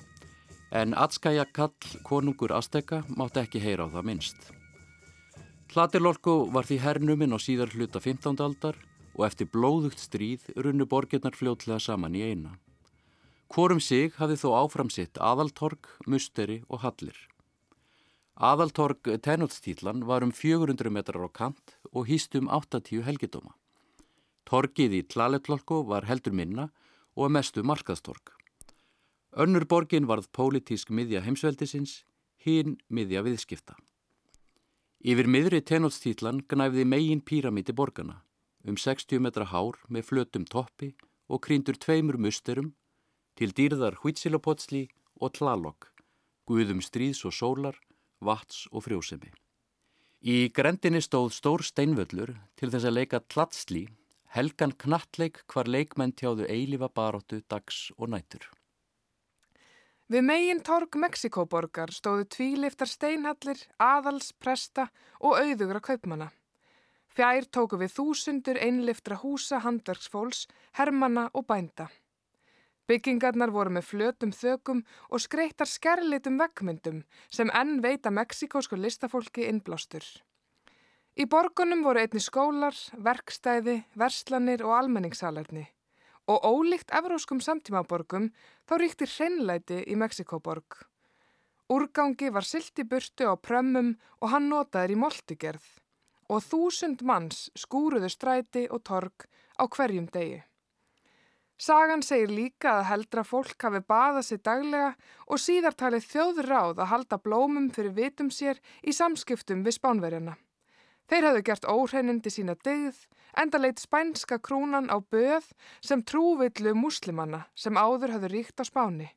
en 0.75 0.91
Atskæja 0.99 1.45
Kall, 1.55 1.93
konungur 2.03 2.51
Azteka, 2.51 3.05
mátti 3.07 3.39
ekki 3.39 3.61
heyra 3.63 3.85
á 3.87 3.93
það 3.93 4.07
minnst. 4.09 4.49
Tlatelolko 5.71 6.33
var 6.51 6.67
því 6.67 6.77
hernuminn 6.83 7.31
á 7.31 7.39
síðar 7.39 7.71
hluta 7.71 8.01
15. 8.03 8.43
aldar 8.43 8.75
og 9.15 9.23
eftir 9.29 9.47
blóðugt 9.47 10.03
stríð 10.03 10.43
runnu 10.59 10.83
borgirnar 10.91 11.39
fljótlega 11.39 11.79
saman 11.79 12.17
í 12.19 12.25
eina. 12.27 12.57
Hvorum 13.47 13.79
sig 13.79 14.11
hafði 14.19 14.35
þó 14.43 14.49
áframsitt 14.65 15.21
Aðaltorg, 15.23 15.87
Musteri 16.03 16.65
og 16.67 16.83
Hallir. 16.83 17.15
Aðaltorg 18.35 19.07
Tenótstílan 19.23 20.03
var 20.03 20.27
um 20.27 20.35
400 20.35 20.91
metrar 20.91 21.23
á 21.23 21.31
kant 21.31 21.79
og 21.93 22.11
hýst 22.11 22.35
um 22.35 22.51
80 22.51 23.07
helgidóma. 23.07 23.55
Torgið 24.47 24.93
í 24.95 25.01
Tlaletlolko 25.11 25.81
var 25.89 26.07
heldur 26.07 26.35
minna 26.35 26.69
og 27.19 27.33
mestu 27.35 27.63
markaðstorg. 27.67 28.31
Önnur 29.35 29.67
borgin 29.67 30.07
varð 30.07 30.29
pólitísk 30.31 30.89
miðja 30.89 31.21
heimsveldisins, 31.25 32.05
hinn 32.39 32.77
miðja 32.87 33.25
viðskipta. 33.25 33.75
Yfir 35.03 35.27
miðri 35.29 35.59
tenótstítlan 35.61 36.39
gnæfði 36.49 36.85
megin 36.87 37.21
píramíti 37.21 37.75
borgana, 37.75 38.21
um 38.63 38.77
60 38.79 39.19
metra 39.21 39.45
hár 39.51 39.77
með 39.89 40.07
flötum 40.09 40.47
toppi 40.47 40.93
og 41.27 41.43
krýndur 41.43 41.77
tveimur 41.77 42.17
musterum 42.17 42.71
til 43.37 43.51
dýrðar 43.53 43.99
Huitzilopochtli 44.01 44.87
og 45.21 45.35
Tlalok, 45.37 45.91
guðum 46.47 46.79
stríðs 46.81 47.25
og 47.27 47.35
sólar, 47.35 47.75
vats 48.23 48.65
og 48.71 48.87
frjósemi. 48.87 49.29
Í 50.23 50.49
grendinni 50.49 51.03
stóð 51.03 51.35
stór 51.35 51.61
steinvöllur 51.61 52.33
til 52.57 52.71
þess 52.73 52.87
að 52.87 52.97
leika 52.97 53.21
tlatslí, 53.21 53.85
helgan 54.35 54.73
knattleik 54.83 55.43
hvar 55.51 55.69
leikmenn 55.69 56.15
tjáðu 56.17 56.47
eilifa 56.51 56.89
baróttu 56.89 57.41
dags 57.49 57.91
og 57.97 58.11
nætur. 58.13 58.47
Við 60.07 60.23
megin 60.23 60.61
torg 60.63 60.95
Mexikoborgar 60.95 61.91
stóðu 61.91 62.27
tvíliftar 62.31 62.87
steinhallir, 62.87 63.59
aðals, 63.75 64.31
presta 64.31 64.87
og 65.19 65.35
auðugra 65.35 65.81
kaupmanna. 65.83 66.29
Fjær 67.11 67.47
tóku 67.51 67.79
við 67.81 67.91
þúsundur 67.97 68.59
einliftra 68.61 69.17
húsa 69.19 69.59
handverksfólks, 69.65 70.45
hermana 70.79 71.27
og 71.33 71.47
bænda. 71.49 71.89
Byggingarnar 72.87 73.51
voru 73.51 73.73
með 73.75 73.87
flötum 73.89 74.31
þökum 74.31 74.85
og 75.11 75.19
skreittar 75.19 75.67
skerlitum 75.67 76.37
vekkmyndum 76.39 77.01
sem 77.27 77.51
enn 77.51 77.81
veita 77.83 78.13
meksikósku 78.15 78.79
listafólki 78.79 79.43
innblástur. 79.49 80.05
Í 81.17 81.25
borgunum 81.25 81.79
voru 81.81 82.03
einni 82.03 82.19
skólar, 82.21 82.75
verkstæði, 83.01 83.79
verslanir 83.97 84.61
og 84.67 84.75
almenningssalerni 84.77 85.63
og 86.29 86.43
ólíkt 86.45 86.91
evróskum 86.93 87.39
samtímaborgum 87.41 88.27
þá 88.69 88.73
ríkti 88.77 89.07
hreinlæti 89.09 89.79
í 89.89 89.95
Mexikoborg. 89.97 90.77
Úrgangi 91.73 92.29
var 92.35 92.45
silti 92.45 92.85
burtu 92.85 93.31
á 93.31 93.33
prömmum 93.33 93.95
og 94.21 94.29
hann 94.35 94.49
notaður 94.51 94.93
í 94.93 94.99
moltigerð 95.01 95.67
og 96.29 96.43
þúsund 96.51 97.01
manns 97.01 97.47
skúruðu 97.57 98.13
stræti 98.13 98.67
og 98.69 98.85
torg 98.85 99.25
á 99.57 99.65
hverjum 99.65 100.11
degi. 100.13 100.43
Sagan 101.57 102.03
segir 102.05 102.29
líka 102.29 102.75
að 102.77 102.89
heldra 102.91 103.23
fólk 103.25 103.63
hafi 103.65 103.81
baðað 103.81 104.27
sér 104.27 104.43
daglega 104.45 104.91
og 105.25 105.41
síðartalið 105.41 106.11
þjóður 106.11 106.51
ráð 106.53 106.83
að 106.83 106.91
halda 106.91 107.17
blómum 107.17 107.71
fyrir 107.73 107.95
vitum 107.97 108.29
sér 108.29 108.61
í 108.85 108.93
samskiptum 108.93 109.65
við 109.65 109.81
spánverjana. 109.81 110.37
Þeir 111.07 111.23
hafðu 111.29 111.43
gert 111.47 111.65
óhreinindi 111.71 112.31
sína 112.33 112.57
degð, 112.67 112.97
enda 113.39 113.59
leitt 113.61 113.79
spænska 113.79 114.41
krúnan 114.43 114.91
á 114.91 114.99
böð 114.99 115.45
sem 115.79 116.03
trúvillu 116.03 116.73
muslimanna 116.75 117.45
sem 117.55 117.79
áður 117.79 118.17
hafðu 118.17 118.31
ríkt 118.33 118.59
á 118.59 118.67
spáni. 118.67 119.07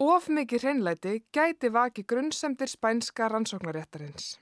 Of 0.00 0.30
mikið 0.30 0.62
hreinlæti 0.64 1.16
gæti 1.34 1.68
vaki 1.74 2.06
grunnsemdir 2.06 2.70
spænska 2.70 3.26
rannsóknaréttarins. 3.28 4.38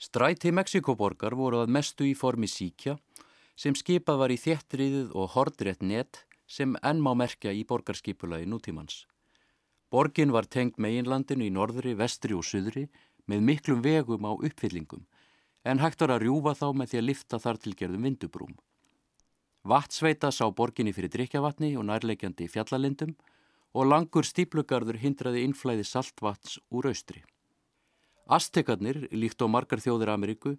Stræti 0.00 0.50
Mexikoborgar 0.50 1.36
voru 1.38 1.62
að 1.62 1.72
mestu 1.76 2.08
í 2.08 2.16
formi 2.16 2.48
síkja 2.50 2.96
sem 3.54 3.76
skipað 3.76 4.20
var 4.24 4.34
í 4.34 4.40
þéttriðið 4.40 5.14
og 5.14 5.30
hordrétt 5.36 5.84
net 5.84 6.24
sem 6.50 6.74
enn 6.82 7.00
má 7.04 7.12
merkja 7.14 7.52
í 7.54 7.62
borgarskipulagi 7.68 8.48
nútímans. 8.50 9.04
Borgin 9.90 10.34
var 10.34 10.48
tengt 10.50 10.78
meginlandinu 10.78 11.46
í 11.46 11.54
norðri, 11.54 11.94
vestri 11.94 12.34
og 12.34 12.44
suðri 12.46 12.88
með 13.30 13.46
miklum 13.46 13.82
vegum 13.84 14.26
á 14.26 14.32
uppfyllingum 14.34 15.06
en 15.64 15.80
hægt 15.82 16.00
var 16.00 16.14
að 16.14 16.24
rjúfa 16.24 16.54
þá 16.56 16.66
með 16.76 16.92
því 16.92 17.00
að 17.00 17.08
lifta 17.08 17.40
þar 17.40 17.60
til 17.60 17.74
gerðum 17.76 18.06
vindubrúm. 18.08 18.54
Vattsveita 19.68 20.30
sá 20.32 20.46
borginni 20.56 20.94
fyrir 20.96 21.12
drikjavatni 21.12 21.74
og 21.76 21.84
nærleikjandi 21.90 22.48
fjallalindum 22.48 23.12
og 23.76 23.86
langur 23.86 24.24
stíplugarður 24.24 24.98
hindraði 25.02 25.44
innflæði 25.44 25.84
saltvats 25.84 26.58
úr 26.72 26.88
austri. 26.90 27.22
Aztekarnir, 28.30 29.08
líkt 29.12 29.42
á 29.42 29.46
margar 29.50 29.82
þjóðir 29.82 30.14
Ameríku, 30.14 30.54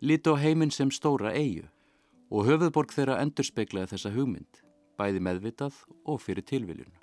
líti 0.00 0.30
á 0.30 0.34
heiminn 0.40 0.72
sem 0.72 0.90
stóra 0.94 1.34
eigu 1.34 1.66
og 2.30 2.46
höfuðborg 2.48 2.94
þeirra 2.94 3.20
endurspeglaði 3.22 3.92
þessa 3.92 4.12
hugmynd, 4.14 4.62
bæði 4.98 5.22
meðvitað 5.22 5.76
og 6.06 6.22
fyrir 6.22 6.46
tilviljun. 6.46 6.94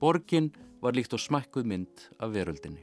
Borgin 0.00 0.50
var 0.82 0.96
líkt 0.96 1.14
á 1.16 1.18
smækkuð 1.20 1.70
mynd 1.70 2.08
af 2.18 2.34
veröldinni. 2.34 2.82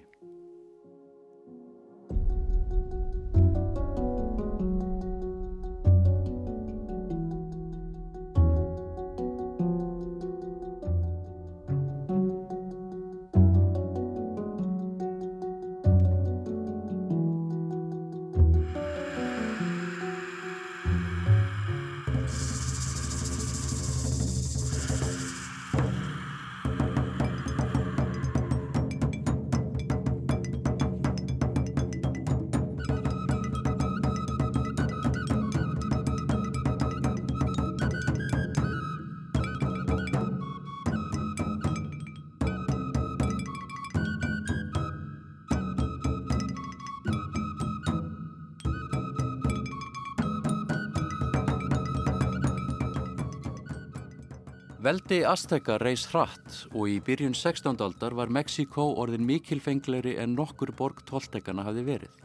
Veldi 54.82 55.20
Azteka 55.30 55.76
reys 55.78 56.08
hratt 56.10 56.56
og 56.74 56.88
í 56.90 56.96
byrjun 57.06 57.36
16. 57.38 57.76
aldar 57.86 58.16
var 58.18 58.32
Mexiko 58.34 58.82
orðin 58.98 59.28
mikilfengleri 59.28 60.16
en 60.18 60.32
nokkur 60.34 60.72
borg 60.74 61.04
tóltekana 61.06 61.62
hafi 61.68 61.84
verið. 61.86 62.16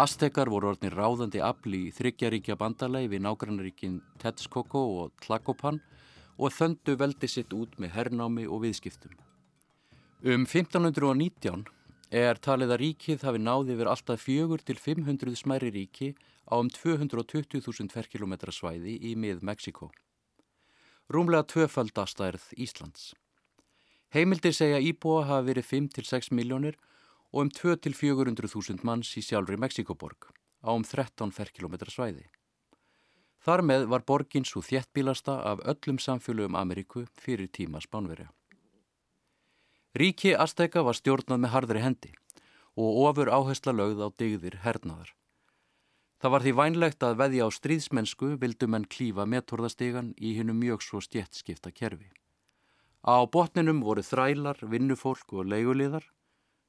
Aztekar 0.00 0.48
voru 0.48 0.70
orðin 0.70 0.94
ráðandi 0.94 1.42
afli 1.44 1.82
í 1.90 1.90
þryggjaríkja 1.92 2.56
bandalegi 2.56 3.10
við 3.12 3.20
nágrannaríkin 3.26 3.98
Texcoco 4.22 4.80
og 5.02 5.10
Tlacopan 5.20 5.82
og 6.38 6.54
þöndu 6.56 6.94
veldi 7.02 7.28
sitt 7.28 7.52
út 7.52 7.76
með 7.76 7.92
hernámi 7.98 8.46
og 8.48 8.62
viðskiptum. 8.62 9.12
Um 10.24 10.46
1519 10.48 11.66
er 12.08 12.40
talið 12.40 12.72
að 12.72 12.80
ríkið 12.86 13.26
hafi 13.28 13.42
náði 13.42 13.76
verið 13.76 13.92
alltaf 13.92 14.24
fjögur 14.24 14.64
til 14.64 14.78
500 14.80 15.36
smæri 15.42 15.68
ríki 15.76 16.14
á 16.48 16.56
um 16.56 16.72
220.000 16.72 17.92
ferkilometra 17.92 18.48
svæði 18.48 18.96
í 18.96 19.12
mið 19.12 19.44
Mexiko 19.44 19.90
rúmlega 21.12 21.46
tvöfaldastærð 21.52 22.52
Íslands. 22.56 23.12
Heimildir 24.12 24.52
segja 24.56 24.80
íbúa 24.80 25.24
hafa 25.28 25.46
verið 25.46 25.68
5-6 25.70 26.32
miljónir 26.36 26.76
og 27.32 27.46
um 27.46 27.50
2-400.000 27.52 28.84
manns 28.84 29.14
í 29.16 29.22
sjálfri 29.24 29.56
Mexikoborg 29.56 30.28
á 30.60 30.70
um 30.72 30.84
13 30.84 31.32
ferkilometra 31.32 31.90
svæði. 31.90 32.26
Þar 33.42 33.64
með 33.66 33.86
var 33.90 34.04
borgin 34.06 34.44
svo 34.46 34.62
þjettbílasta 34.62 35.38
af 35.50 35.64
öllum 35.66 35.98
samfélögum 35.98 36.58
Ameríku 36.58 37.06
fyrir 37.18 37.48
tíma 37.50 37.80
spánverja. 37.82 38.28
Ríki 39.98 40.36
Azteka 40.36 40.84
var 40.86 40.96
stjórnað 40.96 41.40
með 41.42 41.52
hardri 41.52 41.82
hendi 41.82 42.12
og 42.76 43.00
ofur 43.08 43.28
áhersla 43.28 43.74
lögð 43.74 44.06
á 44.06 44.08
digðir 44.16 44.60
hernaðar. 44.62 45.10
Það 46.22 46.30
var 46.30 46.44
því 46.44 46.50
vænlegt 46.54 47.02
að 47.02 47.16
veðja 47.18 47.46
á 47.46 47.48
stríðsmennsku 47.50 48.26
vildu 48.38 48.68
menn 48.70 48.84
klífa 48.86 49.24
metorðastegan 49.26 50.12
í 50.22 50.36
hennu 50.36 50.54
mjög 50.54 50.84
svo 50.86 51.00
stjettskipta 51.02 51.72
kerfi. 51.74 52.12
Á 53.02 53.26
botninum 53.26 53.80
voru 53.82 54.04
þrælar, 54.06 54.60
vinnufólk 54.62 55.34
og 55.34 55.50
leiguliðar. 55.50 56.06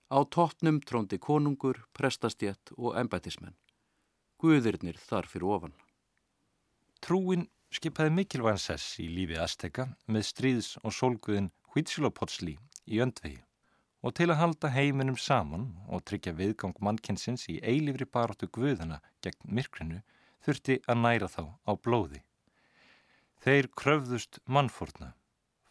Á 0.10 0.26
toppnum 0.26 0.82
tróndi 0.82 1.22
konungur, 1.22 1.84
prestastjett 1.94 2.74
og 2.80 2.98
embætismenn. 2.98 3.54
Guðirnir 4.42 4.98
þar 4.98 5.30
fyrir 5.30 5.46
ofan. 5.46 5.78
Trúin 7.06 7.46
skipaði 7.70 8.18
mikilvægan 8.18 8.58
sess 8.58 8.98
í 8.98 9.06
lífi 9.06 9.38
Azteka 9.38 9.92
með 10.10 10.30
stríðs- 10.34 10.80
og 10.82 10.98
sólguðin 10.98 11.54
Huitzilopochtli 11.76 12.58
í 12.89 13.06
öndvegi 13.06 13.44
og 14.04 14.13
til 14.18 14.28
að 14.30 14.39
halda 14.42 14.70
heiminum 14.76 15.18
saman 15.18 15.70
og 15.88 16.04
tryggja 16.10 16.36
viðgang 16.36 16.76
mannkynsins 16.84 17.48
í 17.50 17.60
eilifri 17.63 18.06
baróttu 18.06 18.50
guðana 18.52 19.00
gegn 19.24 19.56
myrkrinu 19.58 20.02
þurfti 20.44 20.80
að 20.92 21.02
næra 21.06 21.30
þá 21.32 21.44
á 21.63 21.72
blóði. 21.80 22.20
Þeir 23.44 23.70
kröfðust 23.80 24.39
mannfórna. 24.46 25.13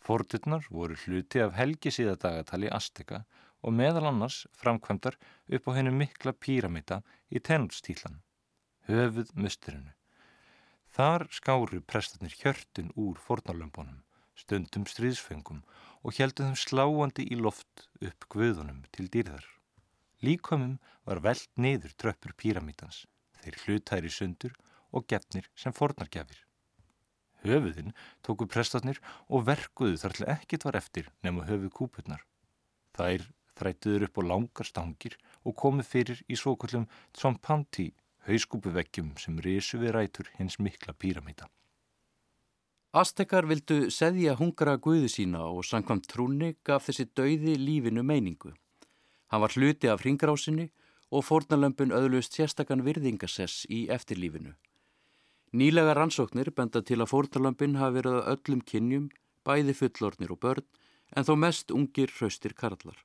Fórturnar 0.03 0.65
voru 0.73 0.97
hluti 1.05 1.41
af 1.45 1.55
helgi 1.57 1.93
síðadagatali 1.95 2.73
Azteka 2.73 3.23
og 3.63 3.77
meðal 3.77 4.09
annars 4.11 4.43
framkvæmdar 4.59 5.17
upp 5.57 5.69
á 5.69 5.77
hennu 5.77 5.93
mikla 5.95 6.33
píramita 6.33 7.03
í 7.31 7.39
tenútstílan, 7.39 8.19
höfuð 8.89 9.31
musturinu. 9.39 9.93
Þar 10.93 11.29
skáru 11.33 11.81
prestarnir 11.89 12.35
hjörtun 12.37 12.91
úr 12.99 13.21
fórnarlömbunum, 13.23 14.03
stundum 14.37 14.85
stríðsfengum 14.89 15.63
og 15.63 15.92
heldu 16.11 16.47
þeim 16.47 16.59
sláandi 16.59 17.27
í 17.31 17.39
loft 17.39 17.87
upp 18.03 18.27
guðunum 18.35 18.83
til 18.91 19.07
dýrðar. 19.07 19.45
Líkomum 20.23 20.79
var 21.07 21.23
veld 21.23 21.49
niður 21.59 21.95
tröppur 21.99 22.35
píramítans, 22.39 23.07
þeir 23.43 23.59
hlutæri 23.63 24.11
sundur 24.11 24.57
og 24.91 25.07
gefnir 25.11 25.49
sem 25.55 25.75
fornargjafir. 25.75 26.43
Höfuðinn 27.43 27.95
tóku 28.23 28.47
prestatnir 28.47 29.01
og 29.27 29.47
verkuðu 29.49 29.99
þar 30.03 30.19
til 30.19 30.29
ekkit 30.35 30.67
var 30.67 30.79
eftir 30.79 31.09
nema 31.27 31.47
höfuð 31.49 31.73
kúputnar. 31.79 32.23
Þær 32.95 33.27
þrættuður 33.59 34.07
upp 34.07 34.21
á 34.21 34.23
langar 34.31 34.69
stangir 34.69 35.19
og 35.43 35.57
komið 35.59 35.91
fyrir 35.95 36.23
í 36.29 36.39
svokvöldum 36.39 36.87
Tsompanti 37.15 37.91
hauskúpuveggjum 38.29 39.17
sem 39.19 39.39
risu 39.43 39.81
við 39.83 39.97
rætur 39.97 40.31
hins 40.39 40.59
mikla 40.63 40.95
píramíta. 40.95 41.51
Aztekar 42.93 43.47
vildu 43.49 43.87
seðja 43.89 44.35
hungra 44.37 44.75
guðu 44.77 45.09
sína 45.09 45.47
og 45.49 45.65
sangkvæmt 45.65 46.11
trúni 46.13 46.51
gaf 46.69 46.91
þessi 46.91 47.07
dauði 47.17 47.55
lífinu 47.57 48.03
meiningu. 48.05 48.53
Hann 49.33 49.41
var 49.41 49.55
hluti 49.57 49.89
af 49.89 50.03
hringrásinni 50.03 50.67
og 51.09 51.25
fórnalömpun 51.25 51.97
öðlust 51.97 52.37
sérstakann 52.37 52.85
virðingasess 52.85 53.65
í 53.73 53.87
eftirlífinu. 53.97 54.53
Nýlega 55.57 55.97
rannsóknir 55.97 56.53
benda 56.53 56.85
til 56.85 57.01
að 57.01 57.15
fórnalömpin 57.15 57.81
hafi 57.81 58.03
verið 58.03 58.21
að 58.21 58.31
öllum 58.35 58.61
kynjum, 58.61 59.11
bæði 59.41 59.79
fullornir 59.81 60.37
og 60.37 60.45
börn, 60.45 60.69
en 61.17 61.25
þó 61.25 61.35
mest 61.41 61.73
ungir 61.73 62.13
hraustir 62.13 62.53
karlar. 62.53 62.99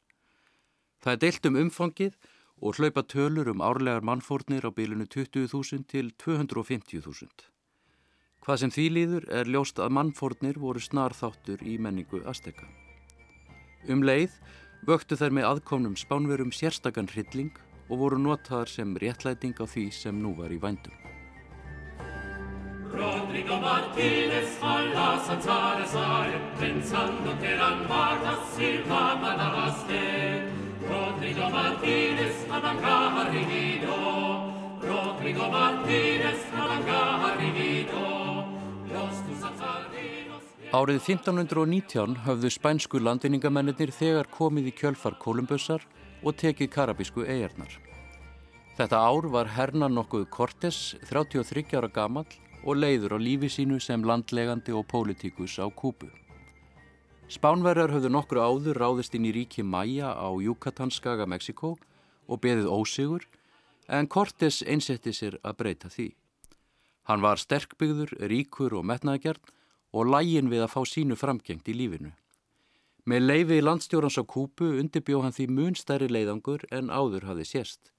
Það 1.00 1.14
er 1.14 1.22
deilt 1.24 1.48
um 1.48 1.64
umfangið 1.64 2.16
og 2.60 2.76
hlaupa 2.76 3.08
tölur 3.08 3.56
um 3.56 3.64
árlegar 3.64 4.04
mannfórnir 4.04 4.68
á 4.68 4.72
bílunu 4.72 5.08
20.000 5.08 5.88
til 5.88 6.12
250.000. 6.20 7.56
Hvað 8.48 8.62
sem 8.62 8.72
því 8.72 8.84
líður 8.96 9.26
er 9.36 9.50
ljóst 9.52 9.80
að 9.84 9.92
mannfórnir 9.92 10.56
voru 10.56 10.80
snar 10.80 11.12
þáttur 11.12 11.60
í 11.68 11.74
menningu 11.84 12.22
Azteka. 12.32 12.64
Um 13.92 14.06
leið 14.08 14.38
vöktu 14.88 15.18
þær 15.20 15.34
með 15.36 15.48
aðkomnum 15.50 15.98
spánverum 16.00 16.54
sérstakann 16.56 17.10
hrylling 17.12 17.52
og 17.90 18.00
voru 18.00 18.20
notaðar 18.24 18.72
sem 18.72 18.94
réttlæting 19.04 19.52
á 19.60 19.68
því 19.68 19.84
sem 19.92 20.16
nú 20.24 20.32
var 20.38 20.56
í 20.56 20.62
vændum. 20.64 20.96
Rodrigo 22.94 23.58
Martínez 23.60 24.56
alla 24.64 25.10
sanzare 25.28 25.84
sai 25.92 26.40
pensando 26.56 27.36
che 27.42 27.52
eran 27.52 27.84
martas 27.90 28.56
silvaban 28.56 29.40
a 29.44 29.50
las 29.58 29.84
Rodrigo 30.88 31.50
Martínez 31.50 32.48
Adanga 32.48 33.28
arrivido 33.28 34.00
Rodrigo 34.80 35.52
Martínez 35.52 36.40
Adanga 36.56 37.02
arrivido 37.28 38.27
Árið 40.76 40.98
1519 41.00 42.18
höfðu 42.26 42.50
spænsku 42.52 43.00
landinningamennir 43.00 43.88
þegar 43.96 44.28
komið 44.28 44.66
í 44.68 44.74
kjölfar 44.76 45.16
Kolumbusar 45.16 45.86
og 46.28 46.36
tekið 46.42 46.68
karabísku 46.74 47.24
eigarnar. 47.24 47.72
Þetta 48.76 49.00
ár 49.00 49.30
var 49.32 49.48
herna 49.56 49.88
nokkuð 49.88 50.28
Cortés, 50.28 50.98
33 51.08 51.72
ára 51.72 51.88
gamal 51.88 52.28
og 52.66 52.84
leiður 52.84 53.16
á 53.16 53.18
lífi 53.24 53.48
sínu 53.48 53.80
sem 53.80 54.04
landlegandi 54.04 54.76
og 54.76 54.84
pólitíkus 54.92 55.56
á 55.56 55.72
Kúbu. 55.72 56.12
Spánverjar 57.32 57.96
höfðu 57.96 58.12
nokkru 58.12 58.44
áður 58.44 58.84
ráðist 58.84 59.16
inn 59.16 59.32
í 59.32 59.32
ríki 59.40 59.64
Maja 59.64 60.12
á 60.20 60.28
Yucatanskaga, 60.36 61.24
Mexiko 61.24 61.78
og 62.28 62.44
beðið 62.44 62.68
ósigur 62.68 63.24
en 63.88 64.12
Cortés 64.12 64.66
einsetti 64.68 65.16
sér 65.16 65.40
að 65.48 65.62
breyta 65.64 65.88
því. 65.88 66.12
Hann 67.08 67.24
var 67.24 67.40
sterkbyggður, 67.40 68.18
ríkur 68.28 68.76
og 68.76 68.84
metnaðgjart 68.84 69.56
og 69.98 70.12
lægin 70.14 70.52
við 70.54 70.68
að 70.68 70.74
fá 70.76 70.82
sínu 70.86 71.18
framgengt 71.18 71.68
í 71.68 71.76
lífinu. 71.76 72.14
Með 73.08 73.28
leifi 73.30 73.60
landstjórans 73.64 74.20
á 74.22 74.24
Kúpu 74.24 74.70
undirbjó 74.78 75.24
hann 75.24 75.36
því 75.36 75.48
mun 75.58 75.78
stærri 75.80 76.10
leiðangur 76.12 76.68
en 76.72 76.92
áður 76.92 77.30
hafði 77.32 77.46
sérst. 77.52 77.94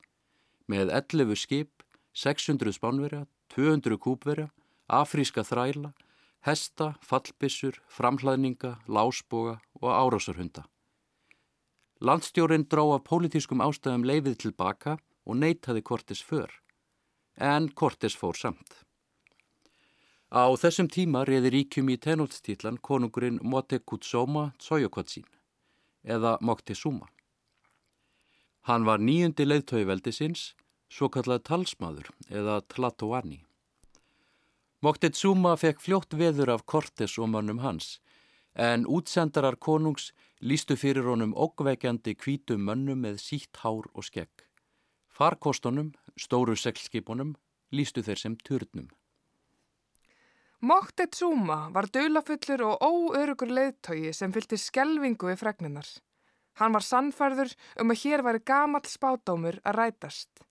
Með 0.68 0.92
11 0.94 1.34
skip, 1.42 1.82
600 2.12 2.76
spánverja, 2.76 3.24
200 3.54 3.96
kúpverja, 4.04 4.50
afríska 4.87 5.42
þræla 5.42 5.94
hesta, 6.46 6.94
fallbissur, 7.02 7.78
framhlaðninga, 7.92 8.78
lásboga 8.88 9.58
og 9.82 9.90
árásarhunda. 9.90 10.64
Landstjórin 12.00 12.68
drá 12.70 12.84
af 12.94 13.04
pólitískum 13.08 13.62
ástæðum 13.64 14.06
leifið 14.06 14.38
tilbaka 14.44 14.98
og 15.26 15.40
neytaði 15.42 15.82
Kortes 15.82 16.22
för, 16.22 16.52
en 17.37 17.68
Kortes 17.74 18.14
fór 18.16 18.38
samt. 18.38 18.84
Á 20.29 20.45
þessum 20.61 20.91
tíma 20.93 21.23
reyði 21.25 21.51
ríkjum 21.55 21.88
í 21.88 21.97
tenolstítlan 21.97 22.77
konungurinn 22.85 23.41
Motekutsoma 23.41 24.53
Tsoyokwatsin, 24.61 25.25
eða 26.05 26.37
Moctezuma. 26.45 27.09
Hann 28.69 28.85
var 28.85 29.01
nýjundi 29.01 29.47
leiðtöiveldi 29.49 30.12
sinns, 30.12 30.53
svo 30.93 31.09
kallað 31.09 31.47
talsmaður, 31.49 32.11
eða 32.29 32.61
Tlatoani. 32.69 33.41
Moctezuma 34.85 35.57
fekk 35.57 35.81
fljótt 35.81 36.12
veður 36.12 36.53
af 36.59 36.62
mönnum 37.17 37.59
hans 37.64 37.99
en 38.59 38.85
útsendarar 38.87 39.57
konungs 39.57 40.12
lístu 40.41 40.77
fyrir 40.77 41.07
honum 41.07 41.33
okkveikjandi 41.35 42.14
kvítum 42.19 42.64
mönnum 42.67 43.01
með 43.07 43.21
sítt 43.23 43.57
hár 43.62 43.87
og 43.95 44.05
skegg. 44.05 44.45
Farkostunum, 45.09 45.93
stóru 46.17 46.57
seglskipunum, 46.57 47.37
lístu 47.71 48.03
þeir 48.03 48.19
sem 48.19 48.37
turnum. 48.37 48.88
Moctezuma 50.61 51.71
var 51.71 51.87
dölafullur 51.94 52.64
og 52.66 52.83
óörugur 52.83 53.51
leiðtogi 53.55 54.11
sem 54.12 54.33
fylgti 54.35 54.59
skelvingu 54.59 55.31
við 55.31 55.38
fregninar. 55.44 55.87
Hann 56.59 56.75
var 56.75 56.83
sannfærður 56.83 57.53
um 57.79 57.94
að 57.94 58.01
hér 58.03 58.25
væri 58.27 58.42
gamall 58.42 58.88
spádómur 58.90 59.61
að 59.62 59.79
rætast. 59.79 60.42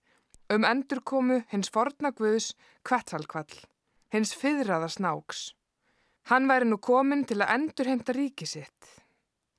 Um 0.47 0.63
endurkomu 0.63 1.41
hins 1.51 1.67
forna 1.67 2.13
guðs 2.15 2.53
kvettsalkvall 2.87 3.65
hins 4.15 4.31
fyrraða 4.35 4.87
snáks. 4.87 5.51
Hann 6.31 6.47
væri 6.47 6.67
nú 6.67 6.79
komin 6.79 7.25
til 7.27 7.41
að 7.41 7.53
endurheimta 7.57 8.15
ríki 8.15 8.47
sitt. 8.47 8.89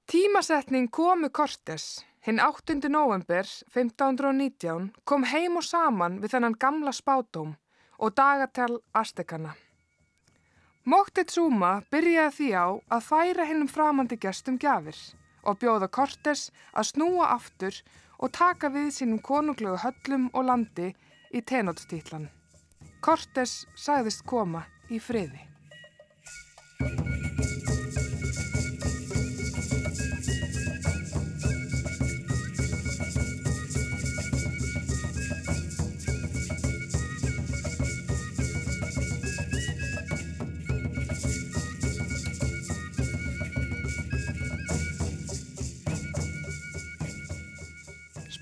Tímasetning 0.09 0.89
komu 0.89 1.29
Kortes, 1.29 2.05
hinn 2.25 2.41
8. 2.41 2.81
november 2.89 3.45
1519, 3.45 4.93
kom 5.05 5.29
heim 5.29 5.61
og 5.61 5.69
saman 5.69 6.21
við 6.23 6.37
þennan 6.37 6.57
gamla 6.61 6.97
spátóm 6.97 7.57
og 7.99 8.15
dagatel 8.17 8.81
Aztekana. 8.97 9.53
Moctezuma 10.89 11.83
byrjaði 11.93 12.33
því 12.37 12.47
á 12.57 12.67
að 12.97 13.03
færa 13.05 13.45
hinnum 13.45 13.69
framandi 13.69 14.17
gestum 14.23 14.55
gafir 14.63 14.97
og 15.45 15.59
bjóða 15.61 15.89
Kortes 15.93 16.47
að 16.73 16.89
snúa 16.93 17.27
aftur 17.35 17.77
og 18.17 18.33
taka 18.39 18.71
við 18.73 18.89
sínum 18.97 19.21
konunglegu 19.29 19.77
höllum 19.85 20.31
og 20.33 20.49
landi 20.49 20.89
í 21.29 21.45
tenóttstýtlan. 21.53 22.31
Kortes 23.05 23.67
sagðist 23.77 24.25
koma 24.25 24.65
í 24.89 25.03
friði. 25.03 25.45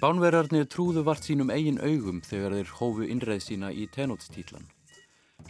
Spánverjarnir 0.07 0.69
trúðu 0.71 1.03
vart 1.03 1.25
sínum 1.27 1.49
eigin 1.51 1.81
augum 1.83 2.21
þegar 2.23 2.53
þeir 2.55 2.69
hófu 2.79 3.07
innreið 3.11 3.41
sína 3.43 3.73
í 3.75 3.89
tenótstílan. 3.91 4.69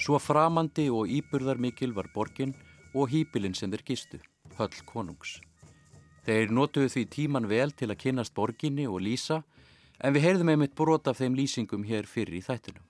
Svo 0.01 0.17
framandi 0.17 0.87
og 0.89 1.13
íburðar 1.13 1.61
mikil 1.61 1.93
var 1.93 2.09
borgin 2.15 2.55
og 2.97 3.11
hýpilinn 3.13 3.53
sem 3.53 3.69
þeir 3.69 3.85
gistu, 3.91 4.23
höll 4.57 4.79
konungs. 4.89 5.35
Þeir 6.25 6.57
notuðu 6.57 6.89
því 6.95 7.05
tíman 7.13 7.51
vel 7.53 7.77
til 7.77 7.91
að 7.93 8.01
kynast 8.07 8.33
borginni 8.33 8.89
og 8.89 9.05
lýsa 9.05 9.43
en 10.01 10.17
við 10.17 10.25
heyrðum 10.25 10.55
einmitt 10.55 10.79
brot 10.81 11.13
af 11.13 11.21
þeim 11.21 11.37
lýsingum 11.37 11.85
hér 11.85 12.09
fyrir 12.09 12.41
í 12.41 12.45
þættinum. 12.49 12.89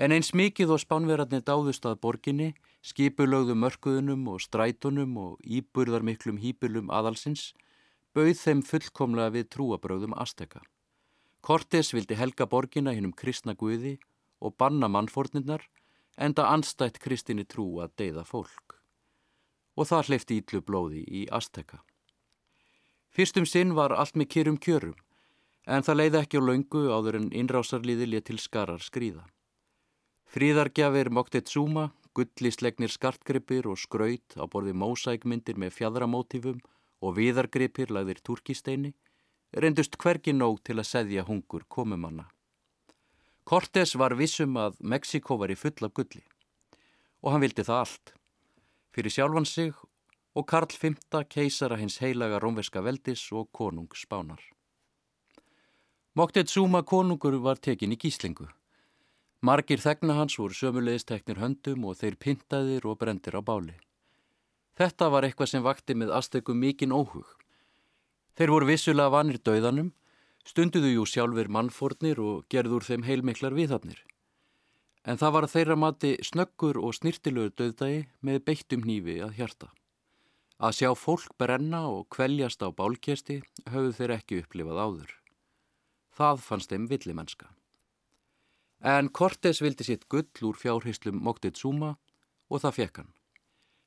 En 0.00 0.16
eins 0.16 0.32
mikið 0.32 0.72
og 0.72 0.80
spánverjarnir 0.80 1.44
dáðust 1.44 1.84
að 1.84 2.00
borginni, 2.00 2.54
skipulögðu 2.80 3.52
mörkuðunum 3.52 4.24
og 4.32 4.40
strætunum 4.40 5.12
og 5.28 5.44
íburðar 5.44 6.08
miklum 6.08 6.40
hýpilum 6.40 6.88
aðalsins 6.88 7.50
bauð 8.18 8.40
þeim 8.40 8.60
fullkomlega 8.66 9.34
við 9.36 9.48
trúabröðum 9.54 10.16
Azteka. 10.18 10.64
Cortés 11.40 11.92
vildi 11.94 12.16
helga 12.18 12.48
borgina 12.50 12.94
hinnum 12.96 13.14
kristna 13.14 13.54
guði 13.54 13.98
og 14.42 14.56
banna 14.58 14.88
mannfórnirnar 14.90 15.68
enda 16.18 16.48
anstætt 16.50 16.98
kristinni 16.98 17.44
trú 17.46 17.78
að 17.84 17.94
deyða 18.02 18.24
fólk. 18.26 18.74
Og 19.78 19.86
það 19.86 20.08
hleyfti 20.10 20.38
íllu 20.40 20.60
blóði 20.66 21.04
í 21.06 21.26
Azteka. 21.30 21.78
Fyrstum 23.14 23.46
sinn 23.46 23.76
var 23.78 23.94
allt 23.94 24.18
með 24.18 24.32
kjörum 24.34 24.58
kjörum 24.58 24.96
en 25.68 25.84
það 25.86 26.00
leiði 26.00 26.18
ekki 26.22 26.40
á 26.40 26.46
laungu 26.48 26.82
áður 26.90 27.20
en 27.20 27.28
innrásarliði 27.40 28.08
létt 28.08 28.28
til 28.32 28.40
skarar 28.42 28.82
skrýða. 28.82 29.22
Fríðargjafir 30.28 31.12
Moctezuma, 31.14 31.92
gullislegnir 32.16 32.90
skartgripir 32.90 33.68
og 33.70 33.78
skraut 33.78 34.34
á 34.34 34.44
borði 34.50 34.74
mósækmyndir 34.74 35.60
með 35.60 35.76
fjadramótífum 35.78 36.58
og 37.00 37.16
viðargripir 37.18 37.92
lagðir 37.94 38.22
turkisteini, 38.24 38.94
reyndust 39.54 39.96
hvergi 39.98 40.34
nóg 40.34 40.62
til 40.64 40.78
að 40.78 40.90
segja 40.90 41.24
hungur 41.28 41.64
komumanna. 41.68 42.28
Cortés 43.48 43.94
var 43.96 44.16
vissum 44.18 44.58
að 44.60 44.76
Mexiko 44.80 45.38
var 45.40 45.50
í 45.50 45.56
full 45.56 45.78
af 45.86 45.94
gulli 45.94 46.24
og 47.22 47.32
hann 47.32 47.42
vildi 47.42 47.64
það 47.66 47.80
allt, 47.82 48.12
fyrir 48.94 49.14
sjálfan 49.14 49.46
sig 49.48 49.72
og 50.38 50.46
Karl 50.46 50.70
V 50.70 51.24
keisara 51.26 51.76
hins 51.76 51.98
heilaga 51.98 52.38
rómverska 52.38 52.82
veldis 52.84 53.24
og 53.32 53.50
konung 53.52 53.88
spánar. 53.94 54.38
Moctezuma 56.14 56.82
konungur 56.82 57.38
var 57.42 57.56
tekin 57.56 57.92
í 57.92 57.98
gíslingu. 57.98 58.48
Margir 59.42 59.78
þegna 59.78 60.16
hans 60.18 60.38
voru 60.38 60.54
sömulegist 60.54 61.08
teknir 61.08 61.38
höndum 61.38 61.84
og 61.86 61.98
þeir 61.98 62.16
pintaðir 62.18 62.86
og 62.86 62.98
brendir 62.98 63.38
á 63.38 63.42
báli. 63.42 63.74
Þetta 64.78 65.08
var 65.10 65.26
eitthvað 65.26 65.50
sem 65.50 65.64
vakti 65.64 65.96
með 65.98 66.12
aðstökum 66.14 66.60
mikinn 66.62 66.94
óhug. 66.94 67.26
Þeir 68.38 68.52
voru 68.54 68.68
vissulega 68.68 69.10
vanir 69.10 69.40
döðanum, 69.42 69.88
stunduðu 70.46 70.92
jú 70.92 71.06
sjálfur 71.10 71.50
mannfórnir 71.50 72.20
og 72.22 72.44
gerður 72.52 72.86
þeim 72.86 73.08
heilmiklar 73.08 73.56
viðhafnir. 73.58 73.98
En 75.02 75.18
það 75.18 75.34
var 75.34 75.48
þeirra 75.50 75.76
mati 75.82 76.12
snöggur 76.22 76.78
og 76.78 76.94
snirtilögur 76.94 77.56
döðdagi 77.58 78.06
með 78.22 78.44
beittum 78.46 78.86
hnífi 78.86 79.18
að 79.24 79.34
hjarta. 79.40 79.72
Að 80.62 80.78
sjá 80.78 80.90
fólk 80.98 81.34
brenna 81.38 81.84
og 81.90 82.06
kveljast 82.14 82.62
á 82.62 82.70
bálkesti 82.70 83.40
höfðu 83.70 83.92
þeir 83.98 84.14
ekki 84.20 84.40
upplifað 84.44 84.82
áður. 84.84 85.12
Það 86.14 86.42
fannst 86.46 86.70
þeim 86.70 86.88
villimennska. 86.90 87.50
En 88.78 89.10
Cortés 89.10 89.58
vildi 89.62 89.86
sitt 89.86 90.06
gull 90.06 90.30
úr 90.46 90.58
fjárhyslum 90.58 91.18
Moctezuma 91.18 91.96
og 92.46 92.62
það 92.62 92.76
fekk 92.78 93.02
hann. 93.02 93.14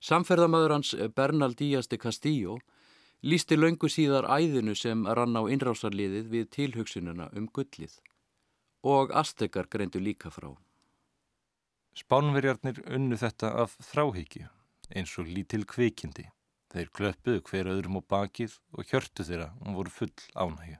Samferðamöður 0.01 0.73
hans 0.73 0.95
Bernal 1.13 1.53
Díaz 1.53 1.85
de 1.89 1.97
Castillo 2.01 2.55
lísti 3.21 3.53
löngu 3.53 3.85
síðar 3.85 4.25
æðinu 4.33 4.73
sem 4.73 5.03
rann 5.05 5.37
á 5.37 5.45
innrásarliðið 5.45 6.31
við 6.31 6.47
tilhugsununa 6.55 7.27
um 7.37 7.45
gullið 7.53 7.99
og 8.81 9.13
Aztekar 9.13 9.69
greindu 9.69 10.01
líka 10.01 10.33
frá. 10.33 10.55
Spánverjarnir 11.93 12.81
unnu 12.89 13.19
þetta 13.21 13.53
af 13.61 13.77
þráhyggju 13.91 14.47
eins 14.89 15.13
og 15.21 15.29
lítil 15.29 15.67
kvikindi. 15.69 16.25
Þeir 16.71 16.89
klöppuðu 16.97 17.41
hver 17.45 17.69
öðrum 17.69 17.99
á 17.99 18.03
bakið 18.15 18.57
og 18.73 18.87
hjörtu 18.89 19.25
þeirra 19.27 19.51
og 19.61 19.75
voru 19.77 19.93
full 19.93 20.13
ánægju. 20.33 20.79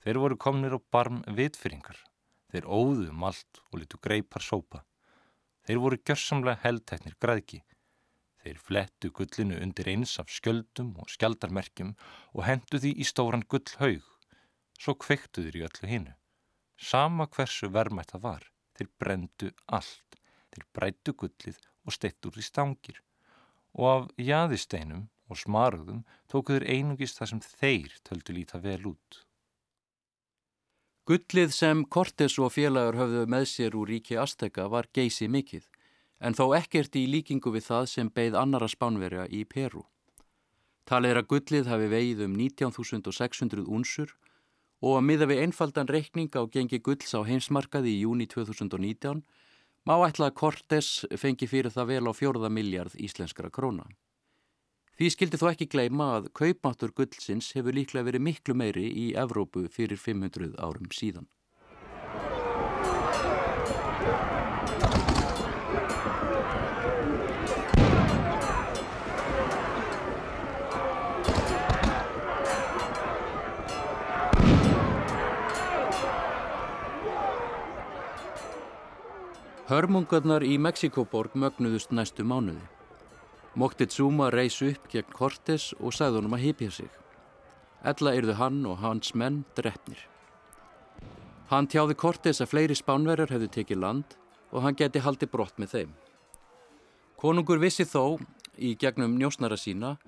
Þeir 0.00 0.20
voru 0.22 0.36
komnir 0.40 0.72
á 0.72 0.80
barm 0.80 1.20
vitfyringar. 1.28 1.98
Þeir 2.48 2.64
óðu 2.64 3.12
malt 3.12 3.60
og 3.68 3.82
litu 3.82 4.00
greipar 4.00 4.40
sópa. 4.40 4.86
Þeir 5.66 5.82
voru 5.82 5.98
gjörsamlega 6.00 6.62
heldteknir 6.64 7.18
græðki 7.20 7.60
Þeir 8.40 8.60
flettu 8.66 9.10
gullinu 9.12 9.58
undir 9.60 9.88
eins 9.92 10.14
af 10.22 10.30
skjöldum 10.32 10.94
og 11.02 11.10
skjaldarmerkjum 11.12 11.92
og 12.32 12.46
hendu 12.46 12.80
því 12.80 12.94
í 13.02 13.04
stóran 13.04 13.44
gullhaug. 13.52 14.06
Svo 14.80 14.94
kveiktu 14.96 15.44
þeir 15.44 15.58
í 15.60 15.64
öllu 15.68 15.90
hinu. 15.90 16.14
Sama 16.80 17.26
hversu 17.28 17.68
vermætt 17.68 18.14
það 18.14 18.24
var, 18.24 18.44
þeir 18.78 18.88
brendu 19.02 19.50
allt. 19.68 20.16
Þeir 20.50 20.66
brættu 20.74 21.12
gullið 21.12 21.58
og 21.84 21.96
steittur 21.96 22.32
því 22.32 22.46
stangir. 22.46 23.02
Og 23.76 23.88
af 23.90 24.06
jaðisteinum 24.16 25.10
og 25.30 25.38
smarðum 25.38 26.06
tóku 26.32 26.56
þeir 26.56 26.70
einungist 26.72 27.20
það 27.20 27.32
sem 27.32 27.42
þeir 27.44 27.98
töldu 28.08 28.36
líta 28.38 28.62
vel 28.64 28.80
út. 28.94 29.20
Gullið 31.10 31.52
sem 31.52 31.84
Kortes 31.84 32.38
og 32.38 32.54
félagur 32.54 32.96
höfðu 33.02 33.26
með 33.28 33.46
sér 33.52 33.76
úr 33.76 33.92
ríki 33.92 34.16
Azteka 34.20 34.68
var 34.72 34.88
geysi 34.96 35.28
mikið 35.28 35.68
en 36.20 36.36
þó 36.36 36.52
ekkert 36.56 36.96
í 37.00 37.06
líkingu 37.08 37.52
við 37.54 37.66
það 37.70 37.88
sem 37.94 38.10
beigð 38.12 38.36
annara 38.38 38.68
spánverja 38.68 39.26
í 39.32 39.44
Peru. 39.48 39.86
Talið 40.84 41.14
er 41.14 41.20
að 41.20 41.30
gullið 41.32 41.70
hafi 41.70 41.88
veið 41.90 42.24
um 42.26 42.36
19.600 42.36 43.66
únsur 43.66 44.14
og 44.80 44.96
að 44.98 45.06
miða 45.06 45.28
við 45.30 45.42
einfaldan 45.44 45.88
reikning 45.88 46.32
á 46.36 46.42
gengi 46.50 46.80
gulls 46.84 47.12
á 47.16 47.20
heimsmarkaði 47.24 47.94
í 47.94 48.02
júni 48.04 48.26
2019 48.28 49.24
má 49.88 49.96
ætla 50.04 50.28
að 50.28 50.36
Cortés 50.40 50.90
fengi 51.16 51.48
fyrir 51.48 51.72
það 51.72 51.92
vel 51.94 52.04
á 52.08 52.12
fjórða 52.12 52.52
miljard 52.52 52.96
íslenskara 53.00 53.52
króna. 53.52 53.86
Því 55.00 55.08
skildi 55.14 55.38
þó 55.40 55.46
ekki 55.48 55.70
gleima 55.72 56.06
að 56.18 56.26
kaupmáttur 56.36 56.92
gullsins 56.92 57.54
hefur 57.56 57.72
líklega 57.72 58.04
verið 58.10 58.26
miklu 58.26 58.56
meiri 58.56 58.84
í 58.84 59.06
Evrópu 59.16 59.64
fyrir 59.72 59.96
500 59.96 60.58
árum 60.60 60.90
síðan. 60.92 61.28
Hörmungarnar 79.70 80.42
í 80.42 80.56
Mexikoborg 80.58 81.36
mögnuðust 81.38 81.92
næstu 81.94 82.24
mánuði. 82.26 82.64
Moctezuma 83.54 84.26
reys 84.34 84.56
upp 84.66 84.88
gegn 84.90 85.14
Cortés 85.14 85.68
og 85.78 85.94
sagði 85.94 86.18
honum 86.18 86.34
að 86.34 86.42
hýpja 86.42 86.70
sig. 86.74 86.88
Ella 87.86 88.16
yrðu 88.18 88.34
hann 88.40 88.58
og 88.66 88.80
hans 88.82 89.14
menn 89.14 89.44
drefnir. 89.54 90.02
Hann 91.54 91.70
tjáði 91.70 91.94
Cortés 92.02 92.42
að 92.42 92.50
fleiri 92.50 92.80
spánverjar 92.80 93.30
hefðu 93.30 93.52
tekið 93.60 93.82
land 93.86 94.18
og 94.50 94.66
hann 94.66 94.80
geti 94.82 95.06
haldi 95.06 95.30
brott 95.30 95.62
með 95.62 95.76
þeim. 95.76 95.96
Konungur 97.22 97.62
vissi 97.62 97.86
þó, 97.86 98.18
í 98.58 98.74
gegnum 98.74 99.14
njósnara 99.22 99.54
sína, 99.54 100.00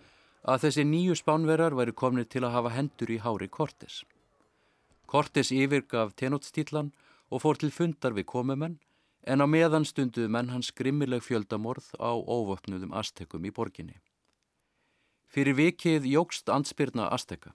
að 0.43 0.67
þessi 0.67 0.91
nýju 0.91 1.21
spánverjar 1.23 1.79
væri 1.79 1.95
komnið 1.95 2.33
til 2.35 2.49
að 2.49 2.57
hafa 2.59 2.79
hendur 2.81 3.15
í 3.15 3.23
hári 3.23 3.47
Cortés. 3.47 4.03
Cortés 5.07 5.55
yfirgaf 5.55 6.17
tenótstílan 6.19 6.91
og 7.31 7.47
fór 7.47 7.63
til 7.63 7.71
fundar 7.71 8.19
við 8.19 8.27
komumenn 8.27 8.81
en 9.23 9.43
á 9.43 9.47
meðan 9.47 9.87
stunduðu 9.87 10.31
menn 10.35 10.51
hans 10.51 10.73
grimmileg 10.75 11.23
fjöldamorð 11.23 11.93
á 12.03 12.11
óvöpnuðum 12.11 12.95
Aztekum 12.97 13.45
í 13.47 13.53
borginni. 13.55 14.01
Fyrir 15.33 15.57
vikið 15.57 16.07
jógst 16.11 16.51
ansbyrna 16.53 17.09
Azteka. 17.09 17.55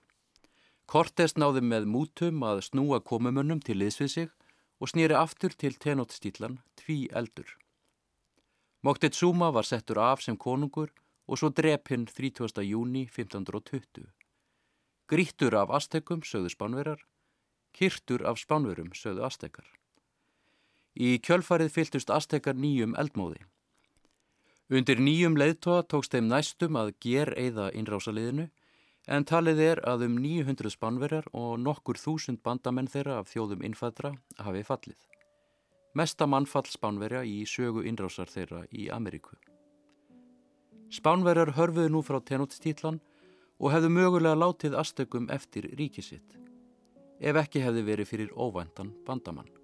Cortés 0.88 1.36
náði 1.36 1.60
með 1.62 1.86
mútum 1.86 2.42
að 2.42 2.64
snúa 2.70 2.98
komumönnum 3.04 3.60
til 3.60 3.76
liðsvið 3.78 4.10
sig 4.10 4.30
og 4.80 4.90
snýri 4.90 5.14
aftur 5.14 5.52
til 5.52 5.76
tenóttstílan 5.76 6.58
tví 6.80 7.06
eldur. 7.12 7.50
Moctezuma 8.82 9.50
var 9.52 9.66
settur 9.68 10.00
af 10.00 10.22
sem 10.24 10.36
konungur 10.36 10.90
og 11.28 11.38
svo 11.38 11.50
drep 11.52 11.90
hinn 11.92 12.06
30. 12.06 12.62
júni 12.64 13.04
1520. 13.06 14.08
Grítur 15.08 15.56
af 15.60 15.70
Aztekum 15.76 16.24
sögðu 16.24 16.52
spánverar, 16.52 17.02
kyrtur 17.76 18.24
af 18.24 18.40
spánverum 18.40 18.94
sögðu 18.96 19.26
Aztekar. 19.28 19.77
Í 20.98 21.18
kjölfarið 21.22 21.70
fyltust 21.70 22.10
Aztekar 22.10 22.56
nýjum 22.58 22.96
eldmóði. 22.98 23.44
Undir 24.68 24.98
nýjum 25.00 25.38
leiðtóa 25.38 25.84
tókst 25.86 26.12
þeim 26.12 26.26
næstum 26.28 26.76
að 26.76 26.90
ger 27.00 27.30
eða 27.38 27.68
innrásaliðinu 27.72 28.48
en 29.08 29.24
talið 29.24 29.60
er 29.64 29.80
að 29.88 30.04
um 30.08 30.16
900 30.20 30.74
spánverjar 30.74 31.28
og 31.32 31.54
nokkur 31.62 31.96
þúsund 31.96 32.42
bandamenn 32.44 32.90
þeirra 32.92 33.22
af 33.22 33.30
þjóðum 33.30 33.62
innfædra 33.64 34.12
hafi 34.44 34.64
fallið. 34.68 34.98
Mesta 35.96 36.26
mannfall 36.28 36.66
spánverja 36.68 37.22
í 37.24 37.38
sögu 37.48 37.86
innrásar 37.88 38.28
þeirra 38.28 38.66
í 38.68 38.90
Ameríku. 38.92 39.38
Spánverjar 40.92 41.54
hörfuðu 41.56 41.92
nú 41.94 42.02
frá 42.04 42.18
tenóttstílan 42.20 43.00
og 43.58 43.72
hefðu 43.72 43.92
mögulega 43.94 44.36
látið 44.36 44.76
Aztekum 44.82 45.30
eftir 45.32 45.70
ríkisitt 45.78 46.36
ef 47.18 47.40
ekki 47.40 47.64
hefði 47.64 47.86
verið 47.88 48.12
fyrir 48.12 48.34
óvæntan 48.36 48.92
bandamann. 49.06 49.57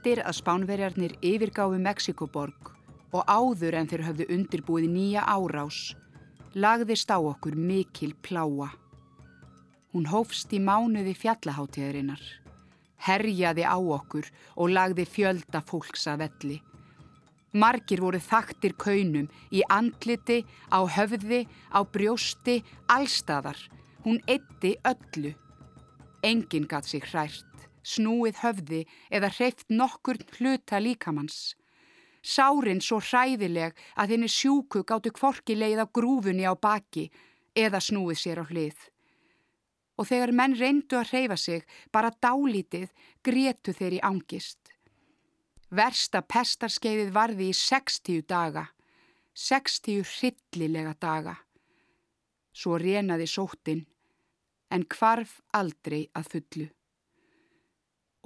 Eftir 0.00 0.22
að 0.24 0.32
spánverjarnir 0.38 1.12
yfirgáfi 1.20 1.76
Mexikoborg 1.84 2.70
og 3.12 3.26
áður 3.28 3.74
en 3.76 3.88
þeir 3.90 4.02
höfðu 4.06 4.26
undirbúið 4.32 4.86
nýja 4.88 5.26
árás, 5.28 5.80
lagðist 6.56 7.12
á 7.12 7.20
okkur 7.20 7.52
mikil 7.52 8.14
pláa. 8.24 8.70
Hún 9.92 10.08
hófst 10.08 10.54
í 10.56 10.60
mánuði 10.64 11.12
fjallaháttíðarinnar, 11.20 12.22
herjaði 12.96 13.68
á 13.68 13.76
okkur 13.76 14.30
og 14.56 14.72
lagði 14.72 15.04
fjölda 15.04 15.60
fólks 15.68 16.08
að 16.08 16.24
velli. 16.24 16.58
Margir 17.52 18.00
voru 18.00 18.24
þaktir 18.24 18.78
kaunum 18.80 19.28
í 19.52 19.60
andliti, 19.68 20.46
á 20.72 20.80
höfði, 20.80 21.44
á 21.76 21.84
brjósti, 21.84 22.62
allstaðar. 22.88 23.60
Hún 24.08 24.24
eitti 24.24 24.78
öllu. 24.80 25.36
Engin 26.24 26.64
gatt 26.64 26.88
sig 26.88 27.04
hrært, 27.04 27.44
snúið 27.82 28.42
höfði 28.42 28.84
eða 29.10 29.30
hreift 29.36 29.66
nokkur 29.70 30.20
hluta 30.38 30.80
líkamanns. 30.80 31.54
Sárin 32.20 32.82
svo 32.84 33.00
hræðileg 33.00 33.76
að 33.96 34.14
henni 34.14 34.28
sjúku 34.28 34.84
gáttu 34.84 35.12
kvorki 35.16 35.56
leið 35.56 35.84
á 35.84 35.86
grúfunni 35.88 36.44
á 36.44 36.52
baki 36.52 37.08
eða 37.56 37.80
snúið 37.80 38.18
sér 38.20 38.42
á 38.42 38.44
hlið. 38.44 38.76
Og 39.96 40.08
þegar 40.08 40.32
menn 40.32 40.56
reyndu 40.56 40.96
að 40.96 41.12
hreyfa 41.12 41.36
sig, 41.36 41.64
bara 41.92 42.12
dálítið, 42.24 42.88
gretu 43.24 43.72
þeir 43.76 43.98
í 43.98 44.04
angist. 44.04 44.58
Versta 45.70 46.22
pestarskeiðið 46.24 47.12
varði 47.12 47.50
í 47.52 47.56
60 47.56 48.24
daga, 48.28 48.66
60 49.36 50.02
hryllilega 50.08 50.96
daga. 51.00 51.36
Svo 52.52 52.80
renaði 52.80 53.28
sóttin, 53.28 53.84
en 54.72 54.84
kvarf 54.88 55.40
aldrei 55.52 56.08
að 56.16 56.32
fullu. 56.32 56.68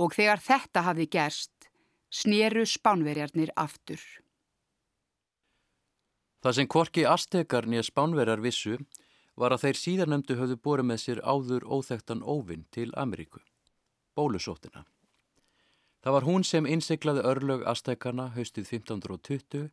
Og 0.01 0.15
þegar 0.17 0.43
þetta 0.43 0.83
hafði 0.89 1.07
gerst, 1.11 1.69
snéru 2.11 2.65
spánverjarnir 2.67 3.53
aftur. 3.57 4.01
Það 6.45 6.57
sem 6.59 6.69
kvorki 6.69 7.05
Aztekar 7.09 7.67
nýja 7.71 7.87
spánverjar 7.87 8.43
vissu 8.45 8.79
var 9.41 9.55
að 9.55 9.63
þeir 9.65 9.79
síðarnemdu 9.81 10.35
höfðu 10.39 10.57
borið 10.67 10.89
með 10.91 10.99
sér 11.05 11.21
áður 11.25 11.65
óþektan 11.65 12.21
óvinn 12.23 12.67
til 12.75 12.91
Ameríku, 13.01 13.41
bólusóttina. 14.15 14.85
Það 16.05 16.15
var 16.19 16.27
hún 16.29 16.45
sem 16.45 16.67
innsiklaði 16.69 17.25
örlög 17.25 17.65
Aztekana 17.65 18.29
haustið 18.35 18.69
1520 18.77 19.71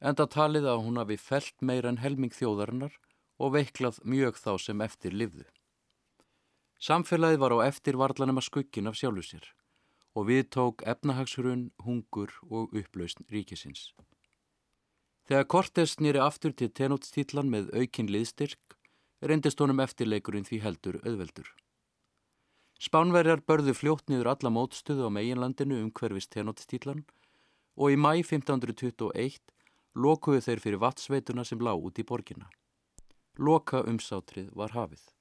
enda 0.00 0.26
talið 0.26 0.70
að 0.72 0.82
hún 0.86 1.00
hafi 1.02 1.18
felt 1.20 1.60
meira 1.60 1.92
en 1.92 2.00
helming 2.00 2.32
þjóðarinnar 2.32 2.96
og 3.36 3.52
veiklað 3.52 4.00
mjög 4.04 4.40
þá 4.40 4.52
sem 4.62 4.80
eftir 4.80 5.12
livðu. 5.12 5.44
Samfélagið 6.76 7.40
var 7.40 7.54
á 7.56 7.58
eftir 7.66 7.96
varlanum 7.96 8.40
að 8.40 8.48
skuggin 8.50 8.90
af 8.90 8.98
sjálfu 8.98 9.24
sér 9.24 9.46
og 10.16 10.28
við 10.30 10.46
tók 10.52 10.82
efnahagshrun, 10.88 11.70
hungur 11.84 12.32
og 12.48 12.72
upplausn 12.72 13.26
ríkisins. 13.28 13.92
Þegar 15.28 15.48
Cortés 15.52 15.96
nýri 16.00 16.20
aftur 16.22 16.54
til 16.56 16.70
tenóttstílan 16.72 17.50
með 17.52 17.68
aukinn 17.76 18.08
liðstyrk 18.08 18.76
reyndist 19.20 19.60
honum 19.60 19.82
eftirleikurinn 19.84 20.46
því 20.48 20.60
heldur 20.64 21.00
auðveldur. 21.02 21.48
Spánverjar 22.76 23.40
börðu 23.48 23.72
fljótt 23.76 24.08
niður 24.12 24.32
alla 24.34 24.52
mótstöðu 24.52 25.08
á 25.08 25.10
meginlandinu 25.12 25.80
um 25.80 25.90
hverfist 25.90 26.32
tenóttstílan 26.36 27.04
og 27.76 27.92
í 27.92 27.96
mæ 27.96 28.20
1521 28.20 29.40
lokuðu 29.96 30.44
þeir 30.44 30.64
fyrir 30.64 30.82
vatsveituna 30.84 31.44
sem 31.44 31.60
lág 31.60 31.80
út 31.80 32.00
í 32.00 32.04
borginna. 32.04 32.50
Loka 33.40 33.80
umsátrið 33.84 34.52
var 34.52 34.76
hafið. 34.76 35.15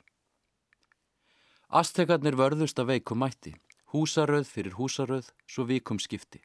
Aztekarnir 1.70 2.36
vörðust 2.38 2.78
að 2.78 2.92
veikum 2.94 3.24
mætti, 3.24 3.56
húsaröð 3.90 4.46
fyrir 4.46 4.76
húsaröð, 4.78 5.32
svo 5.50 5.66
vikum 5.66 5.98
skipti. 6.00 6.44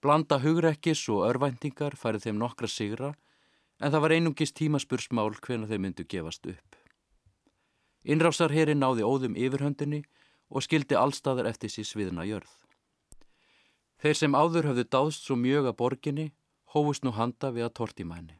Blanda 0.00 0.38
hugrekkis 0.38 1.08
og 1.10 1.24
örvæntingar 1.26 1.96
farið 1.98 2.28
þeim 2.28 2.38
nokkra 2.38 2.68
sigra 2.68 3.14
en 3.80 3.90
það 3.90 4.02
var 4.04 4.14
einungis 4.14 4.52
tímaspursmál 4.54 5.34
hvena 5.42 5.66
þeir 5.66 5.80
myndu 5.82 6.04
gefast 6.06 6.46
upp. 6.46 6.76
Innrásarherri 8.04 8.76
náði 8.76 9.02
óðum 9.02 9.34
yfirhöndinni 9.34 10.04
og 10.50 10.62
skildi 10.62 10.94
allstaðar 10.94 11.48
eftir 11.50 11.72
síð 11.72 11.88
sviðna 11.88 12.28
jörð. 12.28 12.52
Þeir 13.98 14.16
sem 14.20 14.36
áður 14.36 14.70
höfðu 14.70 14.84
dáðst 14.92 15.26
svo 15.26 15.34
mjög 15.40 15.72
að 15.72 15.78
borginni 15.80 16.26
hófust 16.70 17.02
nú 17.02 17.10
handa 17.16 17.50
við 17.50 17.66
að 17.66 17.76
tortimæni. 17.80 18.38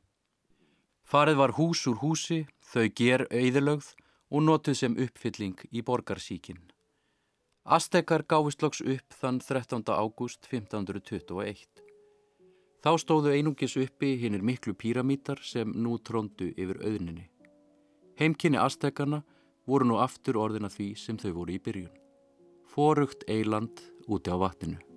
Farið 1.02 1.40
var 1.40 1.56
hús 1.58 1.82
úr 1.88 1.98
húsi, 1.98 2.44
þau 2.60 2.86
ger 2.94 3.26
auðilögð 3.32 3.94
og 4.30 4.44
notuð 4.46 4.78
sem 4.78 4.96
uppfylling 4.96 5.58
í 5.72 5.82
borgarsíkin. 5.82 6.60
Aztekar 7.64 8.26
gáfist 8.28 8.62
loks 8.62 8.82
upp 8.84 9.16
þann 9.20 9.40
13. 9.40 9.84
ágúst 9.88 10.48
1521. 10.50 11.84
Þá 12.84 12.90
stóðu 13.00 13.32
einungis 13.32 13.78
uppi 13.80 14.18
hinnir 14.20 14.44
miklu 14.44 14.74
píramítar 14.76 15.40
sem 15.40 15.72
nú 15.72 15.96
tróndu 15.96 16.50
yfir 16.52 16.82
auðninni. 16.84 17.30
Heimkynni 18.20 18.60
Aztekana 18.60 19.22
voru 19.66 19.88
nú 19.88 19.96
aftur 20.04 20.36
orðina 20.36 20.68
því 20.68 20.90
sem 21.00 21.16
þau 21.16 21.32
voru 21.40 21.56
í 21.56 21.62
byrjun. 21.64 21.94
Forugt 22.68 23.24
eiland 23.28 23.80
úti 24.06 24.28
á 24.28 24.36
vatninu. 24.36 24.93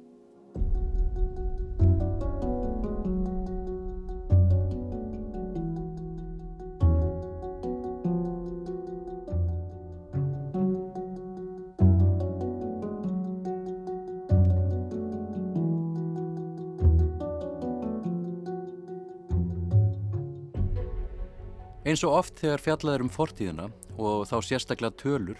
Eins 21.97 22.05
og 22.05 22.13
oft 22.13 22.35
þegar 22.37 22.61
fjallaður 22.61 23.01
um 23.01 23.07
fortíðina 23.09 23.63
og 23.97 24.27
þá 24.29 24.35
sérstaklega 24.45 24.93
tölur 25.01 25.39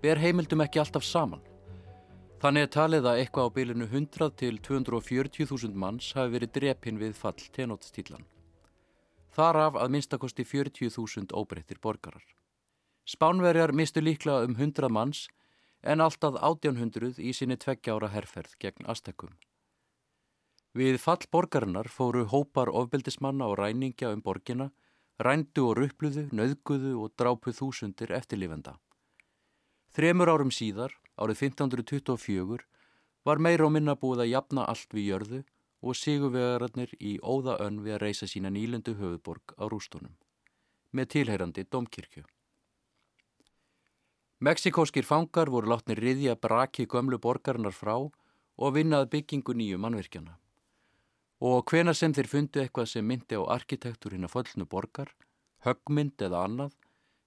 ber 0.00 0.16
heimildum 0.16 0.62
ekki 0.64 0.80
alltaf 0.80 1.04
saman. 1.04 1.42
Þannig 2.40 2.64
er 2.64 2.70
talið 2.72 3.08
að 3.10 3.20
eitthvað 3.20 3.50
á 3.52 3.54
bylinu 3.58 3.88
100 3.90 4.30
til 4.40 4.56
240.000 4.64 5.76
manns 5.76 6.08
hafi 6.16 6.32
verið 6.38 6.54
drepinn 6.54 7.02
við 7.02 7.12
fall 7.20 7.44
tenóttstílan. 7.52 8.24
Þar 9.36 9.60
af 9.66 9.78
að 9.82 9.92
minnstakosti 9.98 10.48
40.000 10.48 11.36
óbreyttir 11.36 11.84
borgarar. 11.84 12.24
Spánverjar 13.04 13.76
mistu 13.76 14.00
líklega 14.00 14.48
um 14.48 14.56
100 14.56 14.88
manns 14.88 15.26
en 15.84 16.00
alltaf 16.00 16.40
1800 16.40 17.20
í 17.20 17.36
sinni 17.36 17.60
tveggjára 17.60 18.08
herrferð 18.16 18.56
gegn 18.56 18.88
Aztekum. 18.88 19.36
Við 20.72 20.96
fall 20.96 21.28
borgarinnar 21.28 21.92
fóru 21.92 22.24
hópar 22.24 22.72
ofbildismanna 22.72 23.52
og 23.52 23.60
ræningja 23.60 24.16
um 24.16 24.24
borgina 24.24 24.72
rændu 25.20 25.66
og 25.68 25.76
ruppluðu, 25.78 26.28
nöðguðu 26.32 26.94
og 27.04 27.12
drápuð 27.20 27.58
þúsundir 27.60 28.12
eftirlifenda. 28.16 28.78
Þremur 29.92 30.32
árum 30.32 30.52
síðar, 30.54 30.94
árið 31.20 31.44
1524, 31.50 32.64
var 33.28 33.42
meira 33.42 33.66
og 33.66 33.74
minna 33.74 33.96
búið 34.00 34.24
að 34.24 34.32
jafna 34.32 34.66
allt 34.70 34.96
við 34.96 35.08
jörðu 35.10 35.40
og 35.80 35.96
sigurvegararnir 35.96 36.92
í 37.00 37.18
óða 37.20 37.58
önn 37.66 37.80
við 37.84 37.96
að 37.98 38.02
reysa 38.04 38.28
sína 38.30 38.52
nýlendu 38.52 38.96
höfuborg 38.96 39.56
á 39.60 39.64
rústunum, 39.68 40.16
með 40.92 41.12
tilheyrandi 41.16 41.66
domkirkju. 41.68 42.24
Mexikóskir 44.40 45.04
fangar 45.04 45.52
voru 45.52 45.68
látnir 45.68 46.00
riðja 46.00 46.36
braki 46.40 46.86
gömlu 46.88 47.18
borgarinnar 47.20 47.76
frá 47.76 47.96
og 48.00 48.76
vinnað 48.76 49.10
byggingu 49.12 49.52
nýju 49.52 49.80
mannvirkjana 49.80 50.38
og 51.40 51.64
hvena 51.72 51.94
sem 51.96 52.12
þeir 52.12 52.28
fundu 52.28 52.60
eitthvað 52.60 52.90
sem 52.92 53.06
myndi 53.06 53.38
á 53.40 53.42
að 53.48 54.28
föllnu 54.28 54.66
borgar, 54.68 55.14
höggmynd 55.64 56.20
eða 56.20 56.44
annað, 56.44 56.74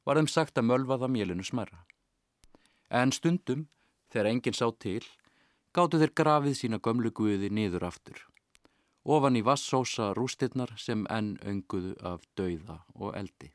var 0.05 0.17
þeim 0.17 0.27
sagt 0.27 0.57
að 0.57 0.69
mölva 0.69 0.99
það 1.01 1.13
mélinu 1.15 1.43
smerra. 1.43 1.85
En 2.89 3.11
stundum, 3.11 3.67
þegar 4.11 4.29
enginn 4.29 4.53
sá 4.53 4.69
til, 4.77 5.01
gáttu 5.73 5.97
þeir 5.97 6.13
grafið 6.13 6.57
sína 6.59 6.79
gömlu 6.79 7.09
guði 7.11 7.49
niður 7.49 7.87
aftur, 7.89 8.19
ofan 9.03 9.35
í 9.35 9.41
vassósa 9.41 10.13
rústirnar 10.13 10.75
sem 10.77 11.07
enn 11.09 11.37
önguðu 11.41 11.95
af 12.05 12.21
dauða 12.37 12.83
og 12.93 13.17
eldi. 13.17 13.49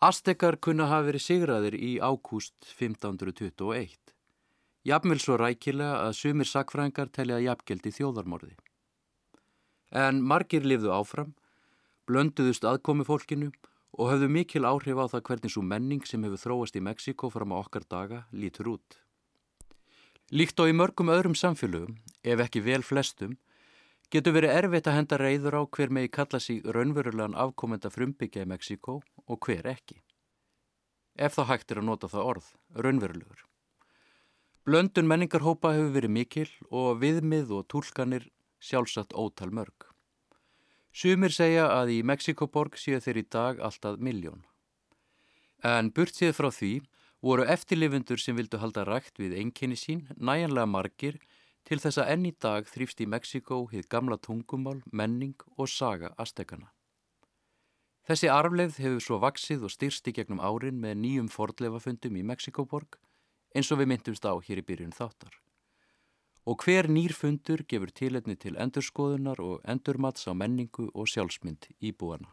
Aztekar 0.00 0.56
kunna 0.56 0.86
hafi 0.88 1.10
verið 1.10 1.26
sigraðir 1.26 1.74
í 1.76 1.98
ágúst 2.00 2.56
1521. 2.64 4.09
Jafnvel 4.86 5.20
svo 5.20 5.36
rækilega 5.36 6.06
að 6.06 6.14
sumir 6.16 6.48
sakfrængar 6.48 7.10
telja 7.12 7.40
jafngeldi 7.44 7.92
þjóðarmorði. 7.92 8.54
En 9.92 10.22
margir 10.24 10.64
lifðu 10.64 10.94
áfram, 10.94 11.34
blönduðust 12.08 12.64
aðkomi 12.64 13.04
fólkinu 13.04 13.50
og 13.98 14.12
höfðu 14.12 14.30
mikil 14.32 14.64
áhrif 14.64 14.96
á 14.96 15.06
það 15.12 15.24
hvernig 15.28 15.52
svo 15.52 15.62
menning 15.66 16.06
sem 16.08 16.24
hefur 16.24 16.40
þróast 16.44 16.78
í 16.78 16.84
Mexiko 16.86 17.28
fram 17.28 17.52
á 17.52 17.60
okkar 17.60 17.84
daga 17.84 18.22
lítur 18.32 18.72
út. 18.76 18.96
Líkt 20.30 20.62
og 20.62 20.70
í 20.70 20.76
mörgum 20.78 21.10
öðrum 21.12 21.34
samfélögum, 21.34 21.98
ef 22.22 22.40
ekki 22.40 22.62
vel 22.64 22.84
flestum, 22.86 23.36
getur 24.14 24.36
verið 24.38 24.56
erfitt 24.62 24.88
að 24.88 24.96
henda 24.96 25.18
reyður 25.20 25.58
á 25.60 25.62
hver 25.66 25.92
megi 25.92 26.12
kalla 26.14 26.40
sig 26.40 26.64
raunverulegan 26.64 27.36
afkomenda 27.36 27.90
frumbyggja 27.90 28.46
í 28.46 28.50
Mexiko 28.54 29.00
og 29.26 29.44
hver 29.44 29.66
ekki. 29.74 30.00
Ef 31.18 31.36
þá 31.36 31.44
hægt 31.50 31.74
er 31.74 31.82
að 31.82 31.90
nota 31.90 32.08
það 32.08 32.32
orð, 32.32 32.52
raunverulegur. 32.78 33.49
Blöndun 34.68 35.08
menningarhópa 35.08 35.70
hefur 35.72 35.94
verið 35.94 36.12
mikil 36.12 36.50
og 36.68 36.98
viðmið 37.00 37.52
og 37.56 37.62
tólkanir 37.72 38.26
sjálfsagt 38.60 39.14
ótal 39.16 39.48
mörg. 39.56 39.86
Sumir 40.92 41.32
segja 41.32 41.70
að 41.72 41.94
í 41.94 41.98
Mexikoborg 42.04 42.76
séu 42.76 43.00
þeir 43.00 43.22
í 43.22 43.24
dag 43.32 43.62
alltaf 43.64 43.96
miljón. 43.96 44.44
En 45.64 45.88
burt 45.96 46.12
séð 46.12 46.36
frá 46.36 46.50
því 46.52 46.72
voru 47.24 47.48
eftirlifundur 47.48 48.20
sem 48.20 48.36
vildu 48.36 48.60
halda 48.60 48.84
rægt 48.84 49.16
við 49.22 49.38
einkenni 49.40 49.80
sín 49.80 50.04
næjanlega 50.20 50.68
margir 50.68 51.20
til 51.64 51.80
þess 51.80 52.04
að 52.04 52.12
enn 52.12 52.28
í 52.28 52.36
dag 52.36 52.68
þrýfst 52.68 53.00
í 53.00 53.08
Mexiko 53.08 53.64
hið 53.72 53.88
gamla 53.88 54.20
tungumál, 54.20 54.82
menning 54.92 55.40
og 55.56 55.72
saga 55.72 56.12
Aztekana. 56.20 56.68
Þessi 58.04 58.28
arfleð 58.28 58.76
hefur 58.76 59.04
svo 59.04 59.24
vaksið 59.24 59.64
og 59.64 59.72
styrst 59.72 60.08
í 60.08 60.12
gegnum 60.12 60.40
árin 60.44 60.80
með 60.84 61.00
nýjum 61.00 61.32
fordleifafundum 61.32 62.20
í 62.20 62.28
Mexikoborg 62.28 63.00
eins 63.54 63.70
og 63.72 63.80
við 63.80 63.90
myndumst 63.92 64.26
á 64.26 64.32
hér 64.38 64.62
í 64.62 64.66
byrjun 64.66 64.96
þáttar. 64.96 65.32
Og 66.46 66.64
hver 66.64 66.88
nýrfundur 66.88 67.64
gefur 67.68 67.92
til 67.92 68.16
endurskoðunar 68.56 69.40
og 69.40 69.60
endurmats 69.68 70.26
á 70.26 70.32
menningu 70.32 70.88
og 70.94 71.08
sjálfsmynd 71.08 71.68
í 71.80 71.92
búana. 71.92 72.30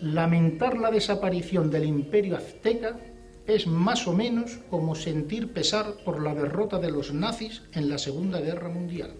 Lamentar 0.00 0.76
la 0.78 0.90
desaparición 0.90 1.70
del 1.70 1.84
imperio 1.84 2.36
azteca 2.36 2.98
es 3.46 3.66
más 3.66 4.06
o 4.06 4.12
menos 4.12 4.58
como 4.70 4.94
sentir 4.94 5.52
pesar 5.52 5.94
por 6.04 6.22
la 6.22 6.34
derrota 6.34 6.78
de 6.78 6.90
los 6.90 7.12
nazis 7.12 7.62
en 7.72 7.88
la 7.88 7.98
Segunda 7.98 8.40
Guerra 8.40 8.68
Mundial. 8.68 9.14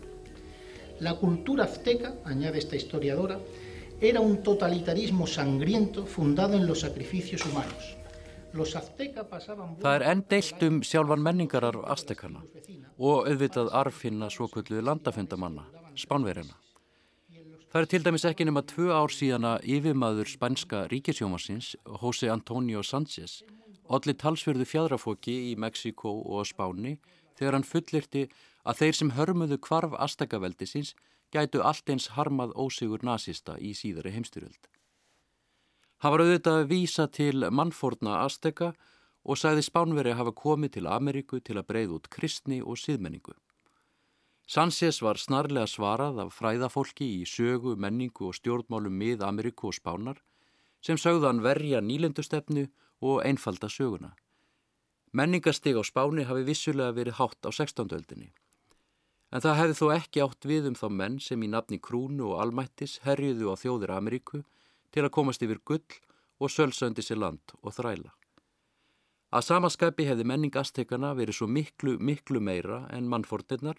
La 1.01 1.15
cultura 1.15 1.65
azteca, 1.65 2.15
añade 2.25 2.59
esta 2.59 2.77
historiadora, 2.77 3.41
era 4.01 4.21
un 4.21 4.43
totalitarismo 4.43 5.27
sangriento 5.27 6.07
fundado 6.07 6.57
en 6.57 6.67
los 6.67 6.81
sacrificios 6.81 7.47
humanos. 7.47 7.97
Það 8.53 9.95
er 9.95 10.03
enn 10.11 10.25
deilt 10.29 10.65
um 10.67 10.81
sjálfan 10.85 11.23
menningarar 11.25 11.79
Aztekana 11.95 12.43
og 12.99 13.29
auðvitað 13.31 13.71
arfinna 13.73 14.29
svo 14.31 14.49
kvöldu 14.53 14.83
landafundamanna, 14.85 15.65
spánverjana. 15.97 16.59
Það 17.73 17.81
er 17.81 17.89
til 17.89 18.03
dæmis 18.05 18.27
ekki 18.29 18.45
nema 18.45 18.61
tvö 18.69 18.91
ár 18.93 19.15
síðan 19.15 19.49
að 19.49 19.65
yfirmaður 19.77 20.29
spænska 20.29 20.83
ríkisjómasins, 20.93 21.73
José 22.03 22.29
Antonio 22.29 22.83
Sánchez, 22.85 23.41
allir 23.89 24.19
talsverðu 24.21 24.67
fjadrafóki 24.69 25.39
í 25.49 25.55
Mexiko 25.57 26.13
og 26.21 26.45
Spáni 26.51 26.99
þegar 27.39 27.57
hann 27.57 27.65
fullirti 27.65 28.27
að 28.69 28.83
þeir 28.83 28.99
sem 28.99 29.15
hörmuðu 29.17 29.59
kvarf 29.65 29.97
Aztekaveldi 29.97 30.69
síns 30.69 30.93
gætu 31.33 31.65
allt 31.65 31.89
eins 31.89 32.11
harmað 32.19 32.53
ósigur 32.61 33.01
nazista 33.09 33.57
í 33.57 33.73
síðari 33.73 34.13
heimstyrjöld. 34.13 34.72
Hann 36.03 36.11
var 36.11 36.25
auðvitað 36.25 36.57
að 36.59 36.71
vísa 36.73 37.05
til 37.07 37.45
mannfórna 37.55 38.25
Azteka 38.25 38.73
og 39.23 39.39
sagði 39.39 39.63
Spánveri 39.63 40.17
hafa 40.19 40.33
komið 40.35 40.73
til 40.77 40.89
Ameríku 40.91 41.39
til 41.39 41.55
að 41.61 41.69
breyða 41.69 41.99
út 42.01 42.09
kristni 42.11 42.59
og 42.59 42.81
síðmenningu. 42.83 43.37
Sánchez 44.51 44.99
var 45.07 45.21
snarlega 45.23 45.69
svarað 45.71 46.19
af 46.25 46.33
fræðafólki 46.35 47.07
í 47.21 47.23
sögu, 47.23 47.77
menningu 47.79 48.27
og 48.27 48.35
stjórnmálum 48.35 48.97
mið 48.99 49.23
Ameríku 49.23 49.71
og 49.71 49.77
Spánar 49.79 50.19
sem 50.83 50.99
sögðan 50.99 51.39
verja 51.45 51.79
nýlendustefnu 51.79 52.67
og 53.01 53.23
einfalda 53.23 53.71
söguna. 53.71 54.17
Menningastig 55.15 55.79
á 55.79 55.87
Spáni 55.87 56.27
hafi 56.27 56.43
vissulega 56.43 56.97
verið 56.99 57.21
hátt 57.21 57.47
á 57.47 57.51
16. 57.55 57.95
öldinni. 57.95 58.33
En 59.31 59.41
það 59.41 59.59
hefði 59.61 59.79
þó 59.79 59.87
ekki 59.95 60.25
átt 60.27 60.51
við 60.51 60.67
um 60.73 60.75
þá 60.75 60.89
menn 60.91 61.21
sem 61.23 61.47
í 61.47 61.53
nafni 61.53 61.79
krúnu 61.79 62.33
og 62.33 62.43
almættis 62.43 62.99
herjuðu 63.07 63.55
á 63.55 63.57
þjóðir 63.63 63.95
Ameríku 63.95 64.43
til 64.93 65.05
að 65.07 65.15
komast 65.17 65.43
yfir 65.43 65.61
gull 65.65 65.99
og 66.43 66.51
sölsöndi 66.53 67.05
sér 67.05 67.21
land 67.23 67.55
og 67.63 67.75
þræla. 67.77 68.13
Að 69.33 69.47
samaskapi 69.47 70.05
hefði 70.05 70.27
menning 70.29 70.57
Aztekana 70.61 71.15
verið 71.17 71.39
svo 71.39 71.49
miklu, 71.49 71.97
miklu 71.99 72.41
meira 72.41 72.83
en 72.93 73.09
mannfórnirnar 73.09 73.79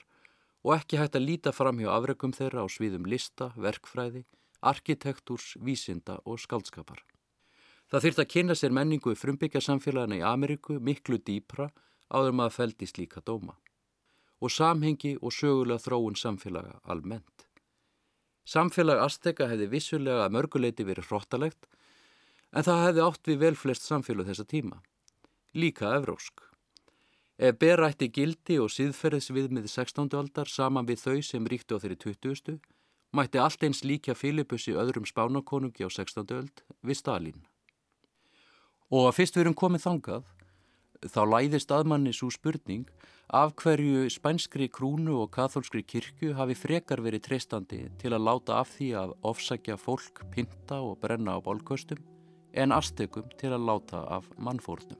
og 0.64 0.76
ekki 0.78 0.98
hægt 0.98 1.18
að 1.20 1.28
líta 1.28 1.54
fram 1.54 1.82
hjá 1.82 1.92
afregum 1.94 2.34
þeirra 2.34 2.66
á 2.66 2.68
sviðum 2.72 3.06
lista, 3.06 3.52
verkfræði, 3.56 4.24
arkitektúrs, 4.64 5.54
vísinda 5.62 6.18
og 6.26 6.40
skaldskapar. 6.42 7.04
Það 7.92 8.06
þýrt 8.08 8.22
að 8.24 8.32
kynna 8.34 8.56
sér 8.58 8.74
menningu 8.74 9.14
frumbyggjarsamfélagina 9.20 10.18
í 10.18 10.26
Ameríku 10.26 10.80
miklu 10.82 11.20
dýpra 11.20 11.70
áður 12.10 12.34
maður 12.40 12.58
feldi 12.58 12.90
slíka 12.90 13.22
dóma 13.22 13.60
og 14.44 14.52
samhengi 14.52 15.14
og 15.22 15.32
sögulega 15.32 15.80
þróun 15.80 16.18
samfélaga 16.20 16.80
almennt. 16.84 17.46
Samfélag 18.44 19.00
Azteka 19.00 19.48
hefði 19.48 19.70
vissulega 19.72 20.26
að 20.26 20.34
mörguleiti 20.36 20.84
verið 20.84 21.08
hróttalegt 21.08 21.70
en 22.52 22.66
það 22.68 22.82
hefði 22.88 23.06
átt 23.06 23.30
við 23.30 23.40
vel 23.44 23.56
flest 23.56 23.88
samfélag 23.88 24.28
þessa 24.30 24.46
tíma. 24.46 24.82
Líka 25.56 25.94
evrósk. 25.96 26.44
Ef 27.38 27.58
berætti 27.58 28.12
gildi 28.14 28.60
og 28.62 28.70
síðferðisviðmið 28.70 29.66
16. 29.72 30.12
aldar 30.20 30.52
saman 30.52 30.86
við 30.86 31.02
þau 31.02 31.22
sem 31.26 31.48
ríktu 31.50 31.80
á 31.80 31.82
þeirri 31.82 31.98
20. 32.04 32.60
mætti 33.16 33.42
allt 33.42 33.64
eins 33.64 33.82
líka 33.88 34.14
Filipussi 34.14 34.76
öðrum 34.76 35.08
spánakonungi 35.08 35.88
á 35.88 35.90
16. 35.90 36.30
öld 36.36 36.64
við 36.84 37.00
Stalin. 37.00 37.42
Og 38.94 39.08
að 39.10 39.18
fyrst 39.18 39.38
við 39.38 39.46
erum 39.48 39.58
komið 39.58 39.86
þangað, 39.88 40.24
þá 41.12 41.22
læðist 41.28 41.72
aðmanni 41.74 42.14
svo 42.16 42.30
spurning 42.32 42.88
af 43.34 43.54
hverju 43.60 44.08
spænskri 44.14 44.70
krúnu 44.72 45.18
og 45.24 45.32
katholskri 45.34 45.84
kirkju 45.84 46.36
hafi 46.38 46.56
frekar 46.58 47.02
verið 47.04 47.26
treystandi 47.28 47.82
til 48.02 48.14
að 48.14 48.26
láta 48.28 48.60
af 48.62 48.76
því 48.76 48.90
að 49.00 49.16
ofsækja 49.26 49.78
fólk, 49.80 50.24
pinta 50.32 50.80
og 50.84 51.00
brenna 51.02 51.36
á 51.36 51.40
bólkostum 51.44 52.00
en 52.54 52.72
astekum 52.72 53.26
til 53.40 53.54
að 53.56 53.66
láta 53.66 54.04
af 54.06 54.30
mannfórnum. 54.38 55.00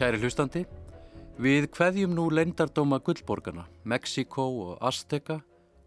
Kæri 0.00 0.16
hlustandi, 0.16 0.64
við 1.40 1.70
hveðjum 1.72 2.12
nú 2.12 2.26
leindardóma 2.28 2.98
gullborgarna, 3.00 3.64
Mexiko 3.88 4.44
og 4.44 4.82
Azteka 4.84 5.38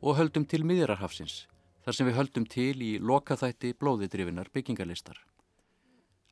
og 0.01 0.17
höldum 0.17 0.47
til 0.49 0.63
miðjararhafsins, 0.65 1.43
þar 1.85 1.97
sem 1.97 2.09
við 2.09 2.17
höldum 2.17 2.47
til 2.49 2.81
í 2.81 2.91
lokaþætti 2.97 3.75
blóðidrifinar 3.77 4.49
byggingarlistar. 4.53 5.19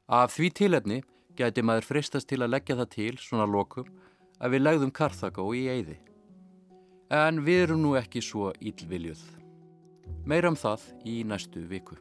Af 0.09 0.33
því 0.33 0.49
tilefni 0.57 1.01
gæti 1.37 1.61
maður 1.61 1.89
fristast 1.91 2.31
til 2.31 2.41
að 2.41 2.55
leggja 2.55 2.79
það 2.81 2.93
til 2.97 3.13
svona 3.21 3.45
lokum 3.45 3.91
að 4.41 4.55
við 4.55 4.65
legðum 4.65 4.95
Karþagó 4.97 5.45
í 5.53 5.67
eyði. 5.69 5.99
En 7.13 7.43
við 7.45 7.67
erum 7.67 7.83
nú 7.85 7.93
ekki 7.99 8.23
svo 8.25 8.49
ílviljuð. 8.57 9.21
Meira 10.25 10.49
um 10.49 10.57
það 10.57 10.87
í 11.05 11.21
næstu 11.27 11.67
viku. 11.69 11.99